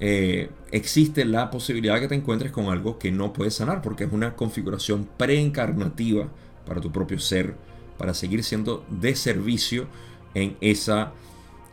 [0.00, 4.04] eh, existe la posibilidad de que te encuentres con algo que no puedes sanar porque
[4.04, 6.28] es una configuración preencarnativa
[6.66, 7.54] para tu propio ser,
[7.98, 9.86] para seguir siendo de servicio
[10.34, 11.12] en esa,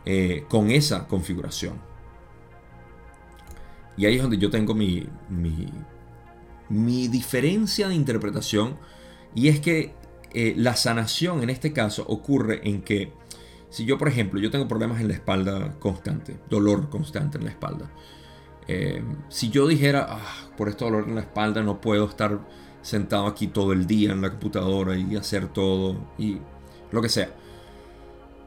[0.05, 1.79] eh, con esa configuración.
[3.97, 5.07] Y ahí es donde yo tengo mi,
[6.69, 8.77] mi, diferencia de interpretación
[9.35, 9.93] y es que
[10.33, 13.11] eh, la sanación en este caso ocurre en que
[13.71, 17.51] si yo, por ejemplo, yo tengo problemas en la espalda constante, dolor constante en la
[17.51, 17.89] espalda.
[18.67, 22.41] Eh, si yo dijera, ah, por este dolor en la espalda no puedo estar
[22.81, 26.39] sentado aquí todo el día en la computadora y hacer todo y
[26.91, 27.29] lo que sea.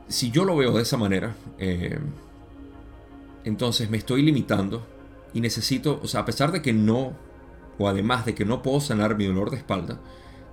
[0.08, 1.98] Si yo lo veo de esa manera, eh,
[3.44, 4.86] entonces me estoy limitando
[5.32, 7.14] y necesito, o sea, a pesar de que no,
[7.78, 10.00] o además de que no puedo sanar mi dolor de espalda,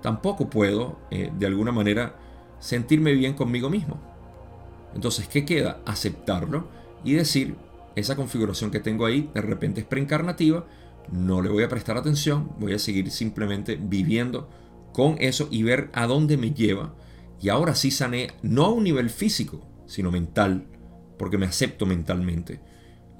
[0.00, 2.16] tampoco puedo, eh, de alguna manera,
[2.58, 4.11] sentirme bien conmigo mismo.
[4.94, 5.80] Entonces, ¿qué queda?
[5.86, 6.68] Aceptarlo
[7.04, 7.56] y decir,
[7.96, 10.66] esa configuración que tengo ahí de repente es preencarnativa,
[11.10, 14.48] no le voy a prestar atención, voy a seguir simplemente viviendo
[14.92, 16.94] con eso y ver a dónde me lleva.
[17.40, 20.66] Y ahora sí sané, no a un nivel físico, sino mental,
[21.18, 22.60] porque me acepto mentalmente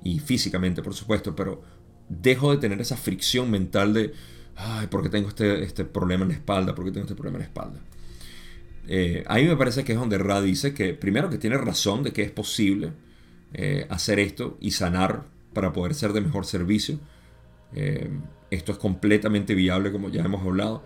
[0.04, 1.62] y físicamente, por supuesto, pero
[2.08, 4.12] dejo de tener esa fricción mental de,
[4.56, 6.74] ay, ¿por qué tengo este, este problema en la espalda?
[6.74, 7.80] ¿Por qué tengo este problema en la espalda?
[8.88, 12.02] Eh, a mí me parece que es donde Ra dice que primero que tiene razón
[12.02, 12.92] de que es posible
[13.54, 16.98] eh, hacer esto y sanar para poder ser de mejor servicio.
[17.74, 18.10] Eh,
[18.50, 20.82] esto es completamente viable como ya hemos hablado.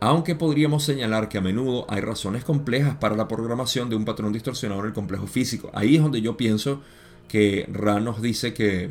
[0.00, 4.32] Aunque podríamos señalar que a menudo hay razones complejas para la programación de un patrón
[4.32, 5.70] distorsionado en el complejo físico.
[5.72, 6.82] Ahí es donde yo pienso
[7.28, 8.90] que Ra nos dice que,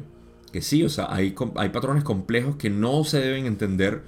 [0.52, 4.04] que sí, o sea, hay, hay patrones complejos que no se deben entender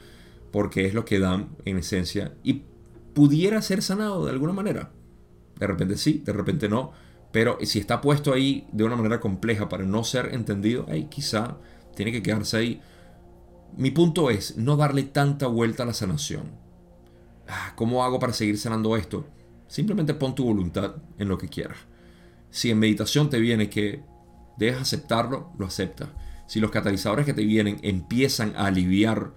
[0.51, 2.33] porque es lo que dan en esencia.
[2.43, 2.63] Y
[3.18, 4.91] pudiera ser sanado de alguna manera.
[5.57, 6.91] De repente sí, de repente no.
[7.32, 11.57] Pero si está puesto ahí de una manera compleja para no ser entendido, ahí quizá
[11.95, 12.82] tiene que quedarse ahí.
[13.76, 16.51] Mi punto es no darle tanta vuelta a la sanación.
[17.47, 19.26] Ah, ¿Cómo hago para seguir sanando esto?
[19.68, 21.80] Simplemente pon tu voluntad en lo que quieras.
[22.51, 24.03] Si en meditación te viene que
[24.59, 26.09] dejas aceptarlo, lo aceptas.
[26.45, 29.34] Si los catalizadores que te vienen empiezan a aliviar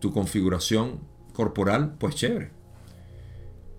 [0.00, 1.00] tu configuración
[1.34, 2.57] corporal, pues chévere.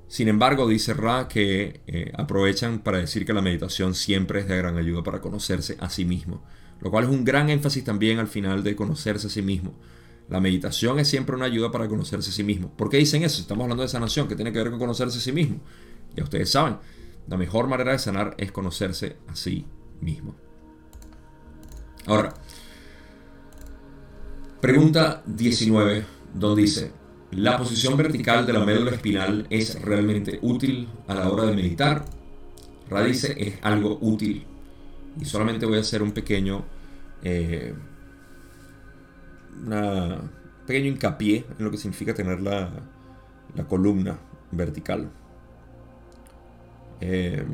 [0.10, 4.58] Sin embargo, dice Ra que eh, aprovechan para decir que la meditación siempre es de
[4.58, 6.44] gran ayuda para conocerse a sí mismo,
[6.82, 9.76] lo cual es un gran énfasis también al final de conocerse a sí mismo.
[10.28, 12.76] La meditación es siempre una ayuda para conocerse a sí mismo.
[12.76, 13.40] ¿Por qué dicen eso?
[13.40, 15.60] Estamos hablando de sanación, que tiene que ver con conocerse a sí mismo.
[16.16, 16.78] Ya ustedes saben,
[17.28, 19.68] la mejor manera de sanar es conocerse a sí
[20.02, 20.36] mismo.
[22.08, 22.34] Ahora,
[24.60, 26.04] pregunta 19,
[26.34, 26.99] donde dice,
[27.32, 32.06] la posición vertical de la médula espinal es realmente útil a la hora de meditar.
[32.90, 34.46] Radice es algo útil.
[35.20, 36.66] Y solamente voy a hacer un pequeño,
[37.24, 37.74] eh,
[40.66, 42.72] pequeño hincapié en lo que significa tener la,
[43.68, 44.18] columna
[44.52, 45.12] vertical.
[47.02, 47.46] Eh,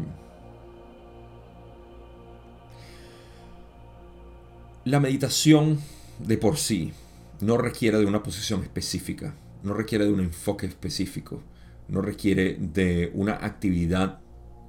[4.85, 5.79] la meditación
[6.19, 6.93] de por sí
[7.41, 9.35] no requiere de una posición específica
[9.65, 11.41] no requiere de un enfoque específico,
[11.87, 14.19] no requiere de una actividad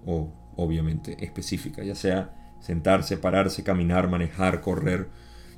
[0.06, 5.08] o obviamente específica, ya sea sentarse, pararse, caminar, manejar, correr.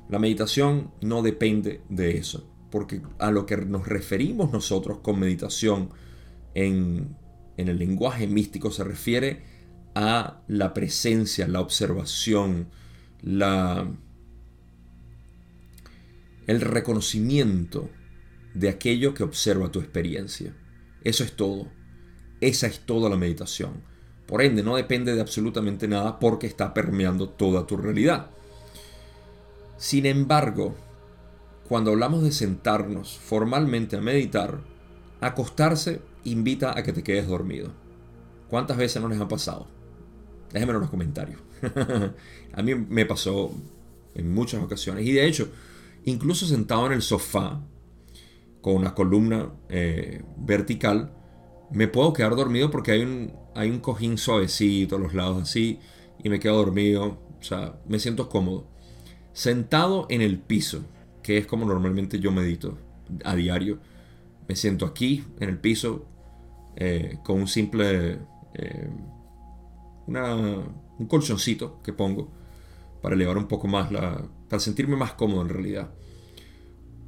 [0.08, 5.90] La meditación no depende de eso, porque a lo que nos referimos nosotros con meditación
[6.54, 7.16] en,
[7.56, 9.42] en el lenguaje místico se refiere
[9.94, 12.68] a la presencia, la observación,
[13.22, 13.88] la,
[16.48, 17.88] el reconocimiento
[18.58, 20.52] de aquello que observa tu experiencia.
[21.04, 21.68] Eso es todo.
[22.40, 23.82] Esa es toda la meditación.
[24.26, 28.30] Por ende, no depende de absolutamente nada porque está permeando toda tu realidad.
[29.76, 30.74] Sin embargo,
[31.68, 34.60] cuando hablamos de sentarnos formalmente a meditar,
[35.20, 37.72] acostarse invita a que te quedes dormido.
[38.48, 39.68] ¿Cuántas veces no les ha pasado?
[40.52, 41.40] Déjenmelo en los comentarios.
[42.52, 43.52] a mí me pasó
[44.14, 45.06] en muchas ocasiones.
[45.06, 45.48] Y de hecho,
[46.04, 47.60] incluso sentado en el sofá,
[48.60, 51.12] con una columna eh, vertical,
[51.70, 55.78] me puedo quedar dormido porque hay un, hay un cojín suavecito a los lados así
[56.22, 57.18] y me quedo dormido.
[57.38, 58.66] O sea, me siento cómodo.
[59.32, 60.84] Sentado en el piso,
[61.22, 62.78] que es como normalmente yo medito
[63.24, 63.78] a diario,
[64.48, 66.06] me siento aquí en el piso
[66.76, 68.18] eh, con un simple...
[68.54, 68.90] Eh,
[70.10, 72.30] un colchoncito que pongo
[73.02, 74.26] para elevar un poco más la...
[74.48, 75.90] para sentirme más cómodo en realidad.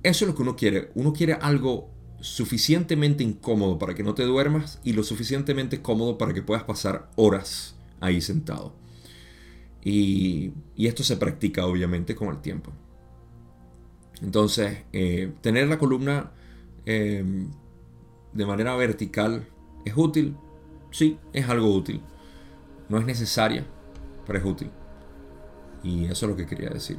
[0.02, 0.90] Eso es lo que uno quiere.
[0.94, 1.90] Uno quiere algo
[2.20, 7.10] suficientemente incómodo para que no te duermas y lo suficientemente cómodo para que puedas pasar
[7.16, 8.74] horas ahí sentado.
[9.82, 12.72] Y, esto se practica obviamente con el tiempo.
[14.22, 16.32] Entonces, eh, tener la columna
[16.84, 17.24] eh,
[18.32, 19.46] de manera vertical
[19.84, 20.36] es útil.
[20.90, 22.02] Sí, es algo útil.
[22.88, 23.66] No es necesaria,
[24.26, 24.70] pero es útil.
[25.82, 26.98] Y eso es lo que quería decir.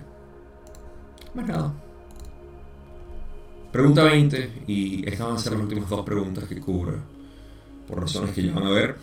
[1.36, 1.91] Más nada.
[3.72, 6.96] Pregunta 20, y estas van a ser las últimas dos preguntas que cubra,
[7.88, 8.98] por razones que ya van a ver.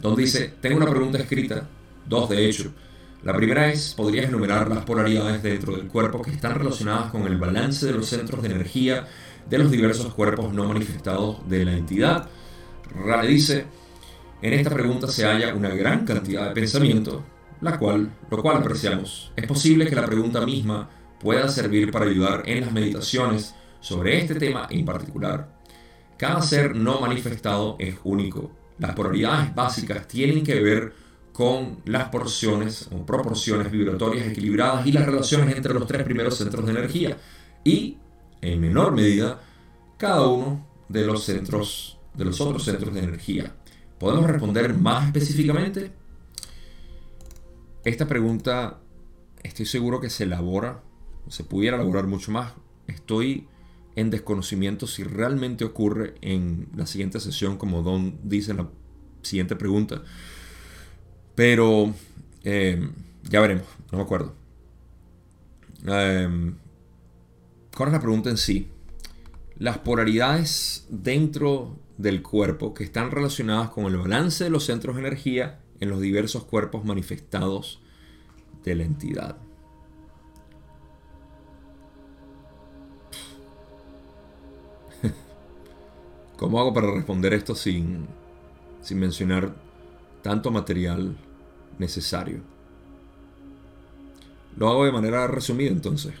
[0.00, 1.68] Donde dice, tengo una pregunta escrita,
[2.06, 2.72] dos de hecho.
[3.24, 7.38] La primera es, ¿podrías enumerar las polaridades dentro del cuerpo que están relacionadas con el
[7.38, 9.04] balance de los centros de energía
[9.50, 12.28] de los diversos cuerpos no manifestados de la entidad?
[13.04, 13.66] Rale dice,
[14.40, 17.24] en esta pregunta se halla una gran cantidad de pensamiento,
[17.60, 19.32] la cual, lo cual apreciamos.
[19.34, 20.88] Es posible que la pregunta misma
[21.18, 25.56] pueda servir para ayudar en las meditaciones sobre este tema en particular.
[26.16, 28.50] Cada ser no manifestado es único.
[28.78, 30.92] Las polaridades básicas tienen que ver
[31.32, 36.64] con las porciones o proporciones vibratorias equilibradas y las relaciones entre los tres primeros centros
[36.66, 37.16] de energía
[37.62, 37.96] y,
[38.40, 39.40] en menor medida,
[39.96, 43.54] cada uno de los centros de los otros centros de energía.
[43.98, 45.92] ¿Podemos responder más específicamente?
[47.84, 48.80] Esta pregunta
[49.42, 50.82] estoy seguro que se elabora,
[51.28, 52.52] se pudiera elaborar mucho más.
[52.88, 53.46] Estoy
[53.98, 58.68] en desconocimiento si realmente ocurre en la siguiente sesión, como Don dice en la
[59.22, 60.02] siguiente pregunta.
[61.34, 61.92] Pero
[62.44, 62.88] eh,
[63.28, 64.34] ya veremos, no me acuerdo.
[65.84, 66.52] Eh,
[67.76, 68.68] ¿Cuál es la pregunta en sí?
[69.58, 75.02] Las polaridades dentro del cuerpo que están relacionadas con el balance de los centros de
[75.02, 77.82] energía en los diversos cuerpos manifestados
[78.62, 79.47] de la entidad.
[86.38, 88.06] ¿Cómo hago para responder esto sin,
[88.80, 89.56] sin mencionar
[90.22, 91.16] tanto material
[91.80, 92.42] necesario?
[94.56, 96.14] Lo hago de manera resumida entonces.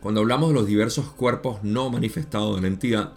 [0.00, 3.12] Cuando hablamos de los diversos cuerpos no manifestados de la entidad,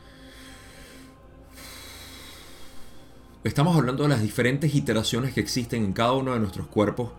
[3.46, 7.12] estamos hablando de las diferentes iteraciones que existen en cada uno de nuestros cuerpos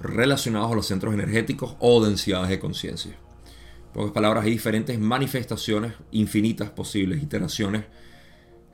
[0.00, 3.25] relacionados a los centros energéticos o densidades de conciencia.
[3.96, 7.84] Pocas palabras, hay diferentes manifestaciones infinitas posibles, iteraciones,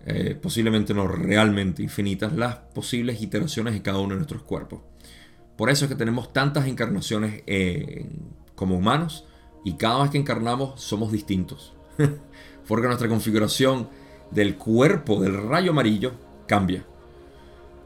[0.04, 4.80] eh, posiblemente no realmente infinitas, las posibles iteraciones de cada uno de nuestros cuerpos.
[5.56, 8.10] Por eso es que tenemos tantas encarnaciones eh,
[8.56, 9.24] como humanos
[9.64, 11.72] y cada vez que encarnamos somos distintos.
[12.66, 13.90] Porque nuestra configuración
[14.32, 16.14] del cuerpo del rayo amarillo
[16.48, 16.84] cambia.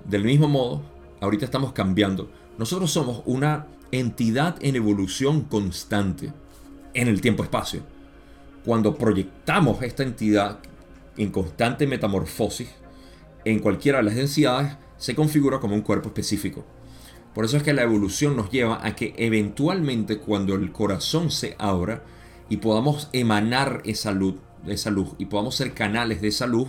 [0.06, 0.80] Del mismo modo,
[1.20, 2.30] ahorita estamos cambiando.
[2.56, 6.32] Nosotros somos una entidad en evolución constante
[6.96, 7.82] en el tiempo-espacio.
[8.64, 10.58] Cuando proyectamos esta entidad
[11.16, 12.68] en constante metamorfosis
[13.44, 16.64] en cualquiera de las densidades, se configura como un cuerpo específico.
[17.34, 21.54] Por eso es que la evolución nos lleva a que eventualmente cuando el corazón se
[21.58, 22.02] abra
[22.48, 24.36] y podamos emanar esa luz,
[24.66, 26.68] esa luz y podamos ser canales de esa luz,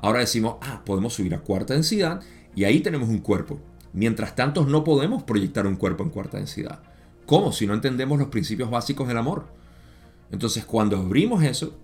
[0.00, 2.20] ahora decimos, ah, podemos subir a cuarta densidad
[2.54, 3.60] y ahí tenemos un cuerpo.
[3.92, 6.82] Mientras tanto no podemos proyectar un cuerpo en cuarta densidad.
[7.24, 7.52] ¿Cómo?
[7.52, 9.57] Si no entendemos los principios básicos del amor.
[10.30, 11.74] Entonces cuando abrimos eso,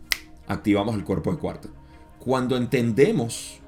[0.46, 1.68] activamos el cuerpo de cuarta.
[2.18, 3.60] Cuando entendemos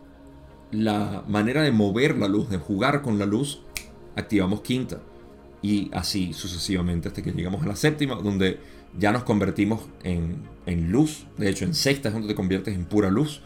[0.70, 3.62] la manera de mover la luz, de jugar con la luz,
[4.16, 5.00] activamos quinta.
[5.62, 8.60] y así sucesivamente hasta que llegamos a la séptima, donde
[8.98, 11.26] ya nos convertimos en, en luz.
[11.38, 13.40] De hecho, en sexta es donde te conviertes en pura luz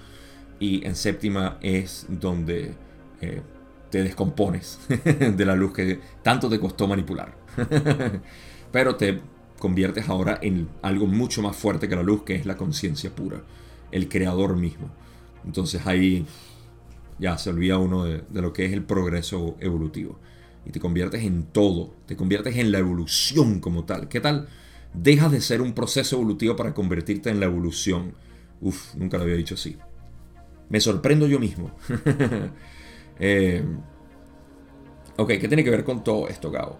[0.59, 2.75] y en séptima es donde
[3.21, 3.43] eh,
[3.91, 4.79] te descompones
[5.37, 7.35] de la luz que tanto te costó manipular.
[8.73, 9.21] Pero te
[9.61, 13.43] conviertes ahora en algo mucho más fuerte que la luz, que es la conciencia pura,
[13.93, 14.91] el creador mismo.
[15.45, 16.27] Entonces ahí
[17.21, 20.19] ya se olvida uno de, lo que es el progreso evolutivo.
[20.67, 24.09] Y te conviertes en todo, te conviertes en la evolución como tal.
[24.09, 24.49] ¿Qué tal?
[24.95, 28.15] Dejas de ser un proceso evolutivo para convertirte en la evolución.
[28.61, 29.77] Uf, nunca lo había dicho así.
[30.69, 31.71] Me sorprendo yo mismo.
[33.23, 33.63] Eh,
[35.19, 36.79] ok, ¿qué tiene que ver con todo esto, Gabo?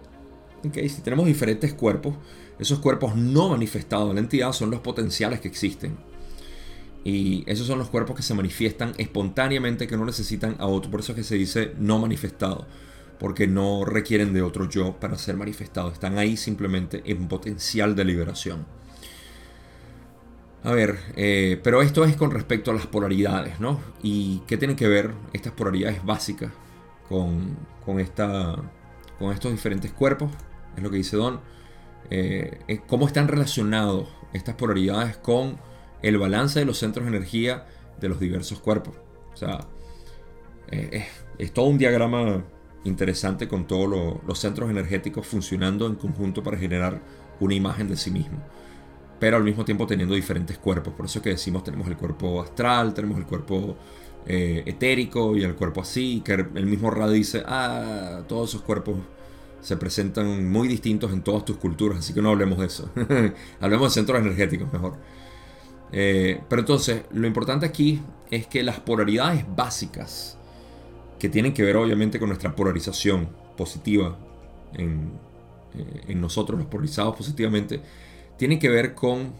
[0.63, 2.15] Ok, si tenemos diferentes cuerpos,
[2.59, 5.97] esos cuerpos no manifestados en la entidad son los potenciales que existen.
[7.03, 10.91] Y esos son los cuerpos que se manifiestan espontáneamente, que no necesitan a otro.
[10.91, 12.67] Por eso es que se dice no manifestado.
[13.19, 15.93] Porque no requieren de otro yo para ser manifestados.
[15.93, 18.65] Están ahí simplemente en potencial de liberación.
[20.63, 23.79] A ver, eh, pero esto es con respecto a las polaridades, ¿no?
[24.03, 26.51] ¿Y qué tienen que ver estas polaridades básicas
[27.09, 28.57] con, con, esta,
[29.17, 30.31] con estos diferentes cuerpos?
[30.75, 31.39] Es lo que dice Don.
[32.09, 35.57] Eh, ¿Cómo están relacionados estas polaridades con
[36.01, 37.65] el balance de los centros de energía
[37.99, 38.95] de los diversos cuerpos?
[39.33, 39.67] O sea,
[40.69, 41.05] eh,
[41.37, 42.43] es, todo un diagrama
[42.83, 47.01] interesante con todos los centros energéticos funcionando en conjunto para generar
[47.39, 48.39] una imagen de sí mismo
[49.21, 50.95] pero al mismo tiempo teniendo diferentes cuerpos.
[50.95, 53.77] Por eso que decimos tenemos el cuerpo astral, tenemos el cuerpo
[54.25, 58.95] eh, etérico y el cuerpo así, que el mismo Ra dice, ah, todos esos cuerpos
[59.61, 62.91] se presentan muy distintos en todas tus culturas, así que no hablemos de eso.
[63.59, 64.97] hablemos de centros energéticos mejor.
[65.91, 70.37] Eh, pero entonces, lo importante aquí es que las polaridades básicas,
[71.19, 74.17] que tienen que ver obviamente con nuestra polarización positiva
[74.73, 75.11] en,
[75.75, 77.81] eh, en nosotros, los polarizados positivamente,
[78.37, 79.33] tiene que ver con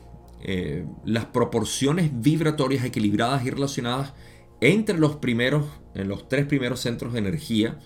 [0.43, 4.13] eh, las proporciones vibratorias equilibradas y relacionadas
[4.59, 7.79] entre los primeros, en los tres primeros centros de energía,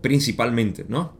[0.00, 1.19] principalmente, ¿no?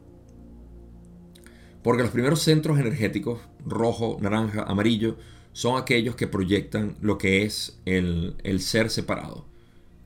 [1.83, 5.17] Porque los primeros centros energéticos, rojo, naranja, amarillo,
[5.53, 9.47] son aquellos que proyectan lo que es el, ser separado.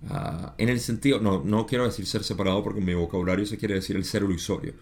[0.08, 3.58] Ah, en el sentido, no, no quiero decir ser separado porque en mi vocabulario se
[3.58, 4.74] quiere decir el ser ilusorio.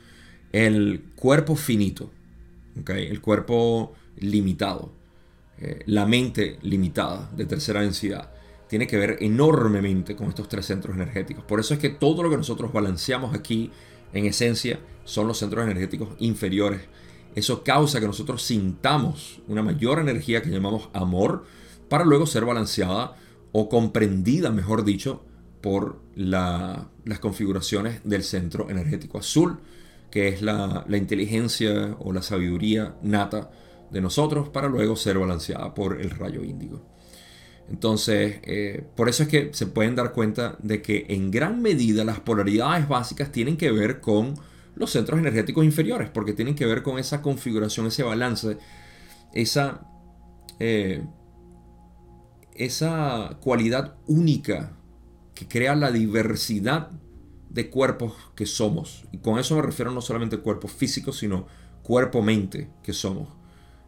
[0.53, 2.11] El cuerpo finito,
[2.80, 3.07] ¿okay?
[3.07, 4.93] el cuerpo limitado,
[5.59, 8.30] eh, la mente limitada de tercera densidad,
[8.68, 11.45] tiene que ver enormemente con estos tres centros energéticos.
[11.45, 13.70] Por eso es que todo lo que nosotros balanceamos aquí,
[14.12, 16.82] en esencia, son los centros energéticos inferiores.
[17.34, 21.44] Eso causa que nosotros sintamos una mayor energía que llamamos amor,
[21.88, 23.16] para luego ser balanceada
[23.53, 25.24] o comprendida, mejor dicho,
[25.61, 29.59] por las configuraciones del centro energético azul,
[30.11, 33.50] que es la, inteligencia o la sabiduría nata
[33.90, 36.82] de nosotros para luego ser balanceada por el rayo índigo.
[37.70, 42.05] Entonces, eh, por eso es que se pueden dar cuenta de que en gran medida
[42.05, 44.34] las polaridades básicas tienen que ver con
[44.75, 48.59] los centros energéticos inferiores, porque tienen que ver con esa configuración, ese balance,
[49.33, 49.87] esa,
[50.59, 51.05] eh,
[52.55, 54.77] esa cualidad única
[55.35, 56.91] que crea la diversidad
[57.51, 59.05] de cuerpos que somos.
[59.12, 61.47] Y con eso me refiero no solamente cuerpo físico, sino
[61.82, 63.28] cuerpo-mente que somos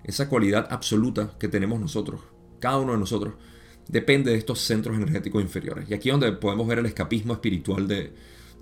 [0.04, 2.20] esa cualidad absoluta que tenemos nosotros,
[2.60, 3.34] cada uno de nosotros,
[3.88, 5.90] depende de estos centros energéticos inferiores.
[5.90, 8.14] Y aquí es donde podemos ver el escapismo espiritual de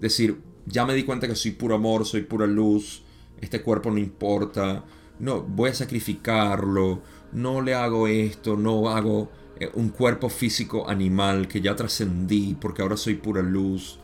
[0.03, 3.03] decir, ya me di cuenta que soy puro amor, soy pura luz,
[3.41, 4.85] este cuerpo no importa,
[5.20, 7.03] no, voy a sacrificarlo,
[7.33, 12.83] no le hago esto, no hago eh, un cuerpo físico animal que ya trascendí porque
[12.83, 13.99] ahora soy pura luz.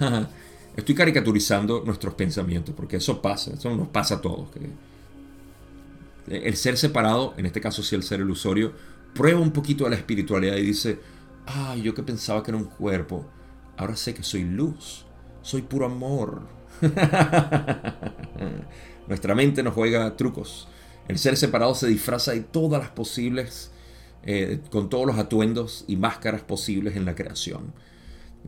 [0.76, 4.48] Estoy caricaturizando nuestros pensamientos porque eso pasa, eso nos pasa a todos.
[6.26, 8.72] El ser separado, en este caso sí el ser ilusorio,
[9.14, 10.98] prueba un poquito de la espiritualidad y dice,
[11.46, 13.24] ay, yo que pensaba que era un cuerpo,
[13.76, 15.05] ahora sé que soy luz,
[15.46, 16.48] soy puro amor.
[19.06, 20.66] Nuestra mente nos juega trucos.
[21.06, 23.70] El ser separado se disfraza de todas las posibles,
[24.24, 27.72] eh, con todos los atuendos y máscaras posibles en la creación.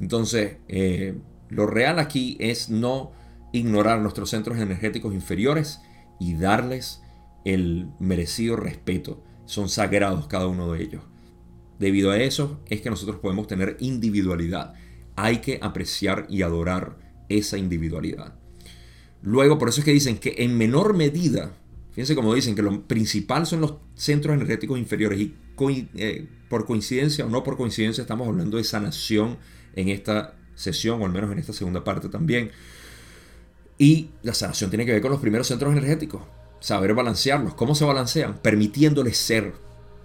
[0.00, 1.14] Entonces, eh,
[1.48, 3.12] lo real aquí es no
[3.52, 5.80] ignorar nuestros centros energéticos inferiores
[6.18, 7.00] y darles
[7.44, 9.22] el merecido respeto.
[9.46, 11.04] Son sagrados cada uno de ellos.
[11.78, 14.74] Debido a eso es que nosotros podemos tener individualidad.
[15.20, 16.96] Hay que apreciar y adorar
[17.28, 18.34] esa individualidad.
[19.22, 21.56] Luego, por eso es que dicen que en menor medida,
[21.90, 25.34] fíjense como dicen que lo principal son los centros energéticos inferiores y
[25.96, 29.38] eh, por coincidencia o no por coincidencia estamos hablando de sanación
[29.74, 32.52] en esta sesión o al menos en esta segunda parte también.
[33.76, 36.22] Y la sanación tiene que ver con los primeros centros energéticos.
[36.60, 37.54] Saber balancearlos.
[37.54, 38.38] ¿Cómo se balancean?
[38.40, 39.54] Permitiéndoles ser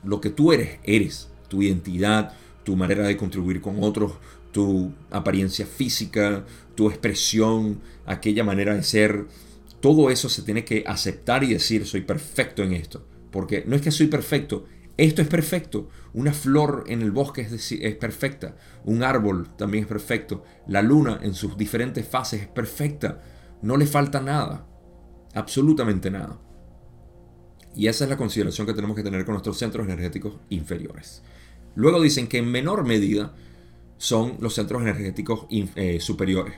[0.04, 1.30] lo que tú eres, eres.
[1.50, 2.34] Tu identidad,
[2.64, 4.14] tu manera de contribuir con otros,
[4.54, 9.26] tu apariencia física, tu expresión, aquella manera de ser.
[9.82, 13.06] Todo eso se tiene que aceptar y decir, soy perfecto en esto.
[13.32, 14.66] Porque no es que soy perfecto,
[14.96, 15.90] esto es perfecto.
[16.14, 18.56] Una flor en el bosque es, es, perfecta.
[18.86, 20.44] Un árbol también es perfecto.
[20.68, 23.22] La luna en sus diferentes fases es perfecta.
[23.64, 24.68] No le falta nada.
[25.34, 26.40] Absolutamente nada.
[27.76, 31.24] Y esa es la consideración que tenemos que tener con nuestros centros energéticos inferiores.
[31.76, 33.34] Luego dicen que en menor medida
[34.04, 36.56] son los centros energéticos eh, superiores.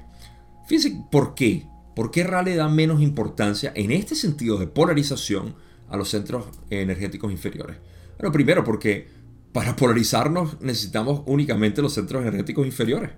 [0.67, 1.67] Fíjense por qué.
[1.95, 5.53] ¿Por qué Ra le da menos importancia en este sentido de polarización
[5.87, 7.77] a los centros energéticos inferiores?
[8.17, 9.07] Bueno, primero porque
[9.53, 13.11] para polarizarnos necesitamos únicamente los centros energéticos inferiores.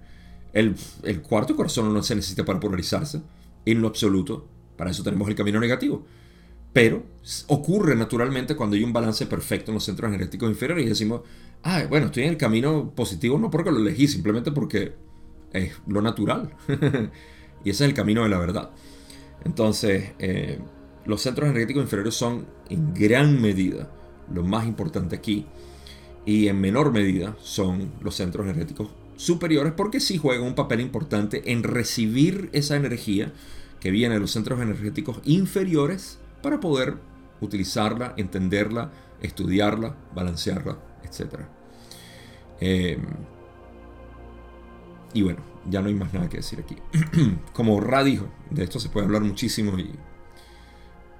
[0.51, 3.21] El, el cuarto corazón no se necesita para polarizarse,
[3.65, 4.45] en lo absoluto.
[4.75, 6.05] Para eso tenemos el camino negativo.
[6.73, 7.01] Pero
[7.47, 11.21] ocurre naturalmente cuando hay un balance perfecto en los centros energéticos inferiores y decimos,
[11.63, 14.93] ah, bueno, estoy en el camino positivo no porque lo elegí, simplemente porque
[15.51, 16.51] es lo natural.
[17.63, 18.71] y ese es el camino de la verdad.
[19.43, 20.59] Entonces, eh,
[21.05, 23.89] los centros energéticos inferiores son en gran medida
[24.33, 25.45] lo más importante aquí.
[26.25, 31.51] Y en menor medida son los centros energéticos superiores porque sí juegan un papel importante
[31.51, 33.33] en recibir esa energía
[33.79, 36.97] que viene de los centros energéticos inferiores para poder
[37.41, 40.77] utilizarla, entenderla, estudiarla, balancearla,
[41.07, 41.41] etc.
[42.59, 43.01] Em,
[45.13, 46.77] y bueno, ya no hay más nada que decir aquí.
[47.53, 49.91] Como Ra dijo, de esto se puede hablar muchísimo y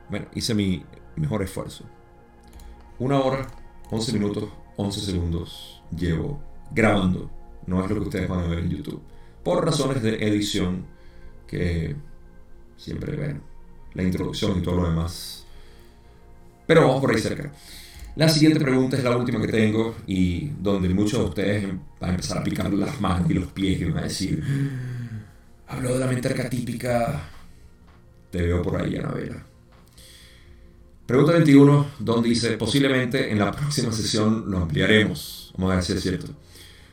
[0.09, 0.85] bueno, hice mi
[1.15, 1.85] mejor esfuerzo.
[2.99, 3.47] Una hora,
[3.91, 6.41] 11 minutos, 11 segundos llevo
[6.71, 7.29] grabando.
[7.65, 9.01] No es lo que ustedes van a ver en YouTube.
[9.43, 10.85] Por razones de edición
[11.45, 11.95] que
[12.77, 13.41] siempre ven.
[13.93, 15.45] La introducción y todo lo demás.
[16.65, 17.51] Pero vamos por ahí cerca.
[18.17, 21.67] La siguiente pregunta es la última que tengo y donde muchos de ustedes
[21.99, 24.43] van a empezar a picar las manos y los pies y van a decir,
[25.67, 27.29] habló de la mente arquetípica.
[28.31, 29.45] Te veo por ahí, Anabela.
[31.05, 35.53] Pregunta 21, donde dice, posiblemente en la próxima sesión lo ampliaremos.
[35.55, 36.33] Vamos a ver si es cierto.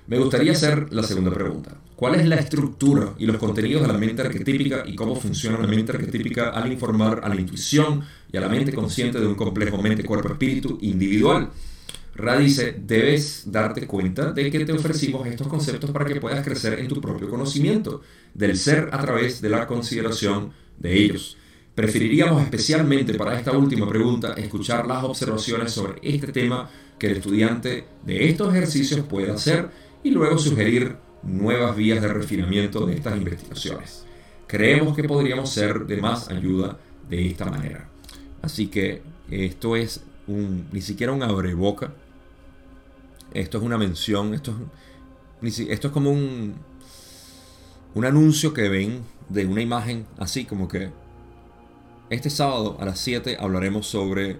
[0.07, 1.79] Me gustaría hacer la segunda pregunta.
[1.97, 5.69] ¿Cuál es la estructura y los contenidos de la mente arquetípica y cómo funciona la
[5.69, 8.03] mente arquetípica al informar a la intuición
[8.33, 11.51] y a la mente consciente de un complejo mente-cuerpo-espíritu individual?
[12.17, 16.81] Ra dice, debes darte cuenta de que te ofrecimos estos conceptos para que puedas crecer
[16.81, 18.03] en tu propio conocimiento
[18.35, 21.37] del ser a través de la consideración de ellos.
[21.77, 26.69] Preferiríamos especialmente para esta última pregunta escuchar las observaciones sobre este tema
[26.99, 29.71] que el estudiante de estos ejercicios pueda hacer
[30.05, 30.97] y luego sugerir
[31.27, 34.05] nuevas vías de refinamiento de estas investigaciones.
[34.47, 36.79] Creemos que podríamos ser de más ayuda
[37.09, 37.89] de esta manera.
[38.43, 41.93] Así que esto es un, ni siquiera un abreboca.
[43.33, 44.35] Esto es una mención.
[44.35, 44.55] Esto
[45.43, 46.55] es, esto es como un,
[47.95, 50.91] un anuncio que ven de una imagen así como que
[52.11, 54.37] este sábado a las 7 hablaremos sobre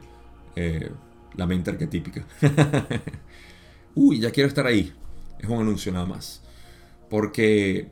[0.55, 0.91] eh,
[1.37, 2.25] la mente arquetípica.
[3.95, 4.93] Uy, ya quiero estar ahí.
[5.39, 6.44] Es un anuncio nada más.
[7.15, 7.87] Porque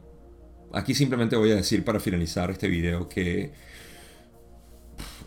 [0.73, 3.53] aquí simplemente voy a decir para finalizar este video que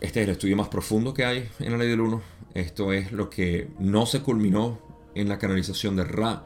[0.02, 2.20] este es el estudio más profundo que hay en la ley del 1.
[2.52, 4.78] Esto es lo que no se culminó
[5.14, 6.44] en la canalización de Ra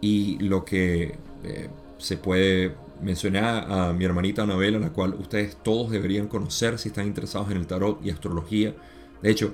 [0.00, 1.68] y lo que eh,
[1.98, 7.08] se puede Mencioné a, mi hermanita Anabela, la cual ustedes todos deberían conocer si están
[7.08, 8.72] interesados en el tarot y astrología.
[9.20, 9.52] De hecho,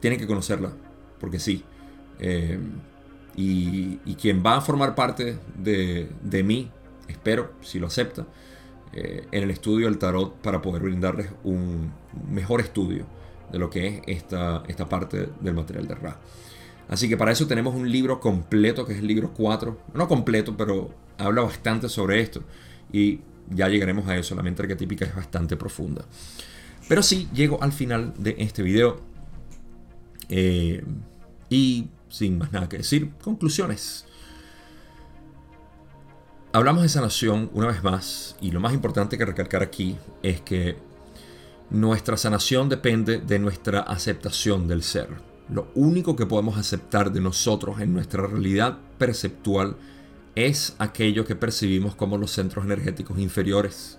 [0.00, 0.70] tienen que conocerla,
[1.18, 1.64] porque sí.
[2.18, 2.58] Eh,
[3.36, 6.70] y, quien va a formar parte de, mí,
[7.08, 8.26] espero, si lo acepta,
[8.92, 11.92] eh, en el estudio del tarot para poder brindarles un
[12.30, 13.06] mejor estudio
[13.50, 16.18] de lo que es esta, esta parte del material de Ra.
[16.88, 19.78] Así que para eso tenemos un libro completo, que es el libro 4.
[19.94, 22.42] No completo, pero habla bastante sobre esto.
[22.92, 23.20] Y
[23.50, 24.34] ya llegaremos a eso.
[24.34, 26.04] La mente arquetípica es bastante profunda.
[26.88, 29.00] Pero sí, llego al final de este video.
[30.28, 30.84] Eh,
[31.48, 34.06] y sin más nada que decir, conclusiones.
[36.52, 38.36] Hablamos de sanación una vez más.
[38.40, 40.76] Y lo más importante que recalcar aquí es que
[41.70, 45.08] nuestra sanación depende de nuestra aceptación del ser
[45.48, 49.76] lo único que podemos aceptar de nosotros en nuestra realidad perceptual
[50.34, 53.98] es aquello que percibimos como los centros energéticos inferiores.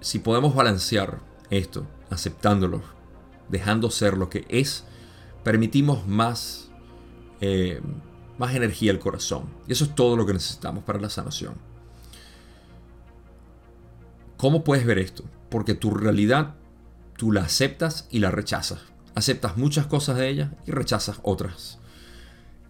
[0.00, 2.82] Si podemos balancear esto, aceptándolo,
[3.48, 4.84] dejando ser lo que es,
[5.42, 6.70] permitimos más,
[7.40, 7.80] eh,
[8.38, 9.44] más energía al corazón.
[9.66, 11.54] Y eso es todo lo que necesitamos para la sanación.
[14.36, 15.24] ¿Cómo puedes ver esto?
[15.50, 16.54] Porque tu realidad
[17.16, 18.80] tú la aceptas y la rechazas.
[19.14, 21.78] Aceptas muchas cosas de ella y rechazas otras.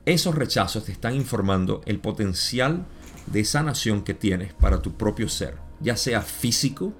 [0.06, 2.86] Esos rechazos te están informando el potencial
[3.26, 6.92] de sanación que tienes para tu propio ser, ya sea físico,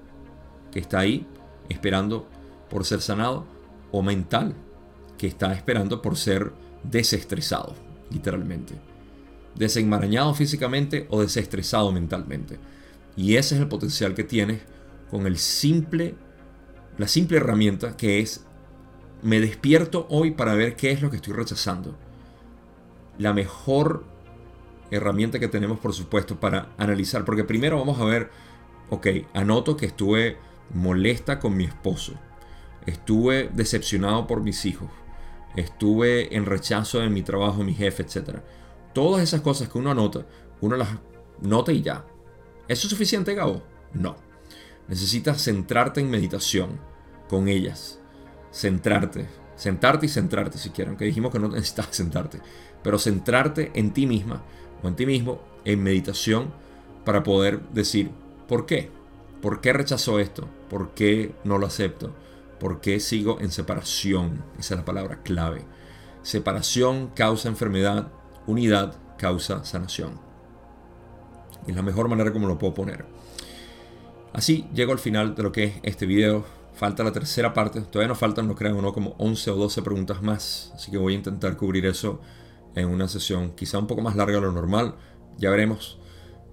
[0.71, 1.27] que está ahí
[1.67, 2.29] esperando
[2.69, 3.45] por ser sanado,
[3.91, 4.55] o mental,
[5.21, 7.75] que está esperando por ser desestresado,
[8.09, 8.73] literalmente.
[9.53, 12.57] Desenmarañado físicamente o desestresado mentalmente.
[13.15, 14.61] Y ese es el potencial que tienes
[15.11, 16.15] con el simple,
[16.97, 18.47] la simple herramienta que es
[19.21, 21.95] me despierto hoy para ver qué es lo que estoy rechazando.
[23.19, 24.03] La mejor
[24.89, 28.31] herramienta que tenemos, por supuesto, para analizar, porque primero vamos a ver,
[28.89, 30.39] ok, anoto que estuve
[30.73, 32.15] molesta con mi esposo,
[32.87, 34.89] estuve decepcionado por mis hijos,
[35.55, 38.39] estuve en rechazo en mi trabajo, mi jefe, etc.
[38.93, 40.25] Todas esas cosas que uno anota,
[40.61, 40.89] uno las
[41.41, 42.05] nota y ya.
[42.67, 43.63] ¿Eso es suficiente, Gabo?
[43.93, 44.15] No.
[44.87, 46.79] Necesitas centrarte en meditación
[47.29, 47.99] con ellas.
[48.51, 49.27] Centrarte.
[49.55, 50.97] Sentarte y centrarte si quieren.
[50.97, 52.39] Que dijimos que no necesitas sentarte.
[52.83, 54.43] Pero centrarte en ti misma
[54.83, 56.51] o en ti mismo en meditación
[57.05, 58.11] para poder decir,
[58.47, 58.89] ¿por qué?
[59.41, 60.47] ¿Por qué rechazó esto?
[60.69, 62.13] ¿Por qué no lo acepto?
[62.61, 64.45] ¿Por qué sigo en separación?
[64.59, 65.65] Esa es la palabra clave.
[66.21, 68.11] Separación causa enfermedad,
[68.45, 70.19] unidad causa sanación.
[71.65, 73.07] Es la mejor manera como lo puedo poner.
[74.31, 76.45] Así llego al final de lo que es este video.
[76.75, 77.81] Falta la tercera parte.
[77.81, 80.71] Todavía nos faltan, no creo, no como 11 o 12 preguntas más.
[80.75, 82.21] Así que voy a intentar cubrir eso
[82.75, 84.93] en una sesión quizá un poco más larga de lo normal.
[85.39, 85.97] Ya veremos.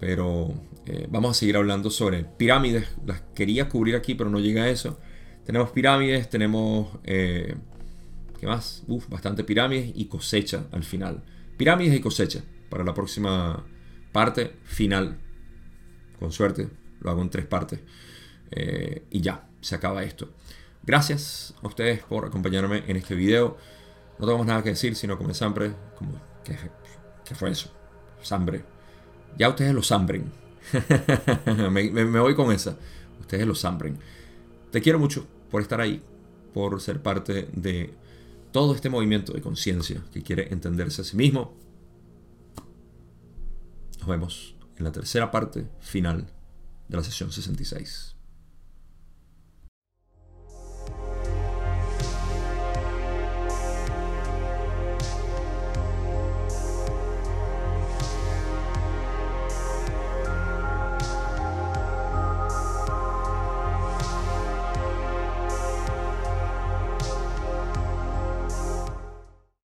[0.00, 0.54] Pero
[0.86, 2.88] eh, vamos a seguir hablando sobre pirámides.
[3.04, 4.98] Las quería cubrir aquí, pero no llega a eso.
[5.48, 6.88] Tenemos pirámides, tenemos...
[7.04, 7.56] Eh,
[8.38, 8.82] ¿Qué más?
[8.86, 11.24] Uf, bastante pirámides y cosecha al final.
[11.56, 13.64] Pirámides y cosecha para la próxima
[14.12, 15.16] parte final.
[16.18, 16.68] Con suerte,
[17.00, 17.80] lo hago en tres partes.
[18.50, 20.34] Eh, y ya, se acaba esto.
[20.82, 23.56] Gracias a ustedes por acompañarme en este video.
[24.18, 26.58] No tengo nada que decir, sino como siempre, como, ¿qué,
[27.24, 27.72] ¿qué, fue eso?
[28.20, 28.64] Sambre.
[29.38, 30.30] Ya ustedes lo sambren.
[31.70, 32.76] me, me, voy con esa.
[33.18, 33.98] Ustedes lo sambren.
[34.70, 36.02] Te quiero mucho por estar ahí,
[36.52, 37.94] por ser parte de
[38.52, 41.54] todo este movimiento de conciencia que quiere entenderse a sí mismo.
[43.98, 46.30] Nos vemos en la tercera parte final
[46.88, 48.17] de la sesión 66.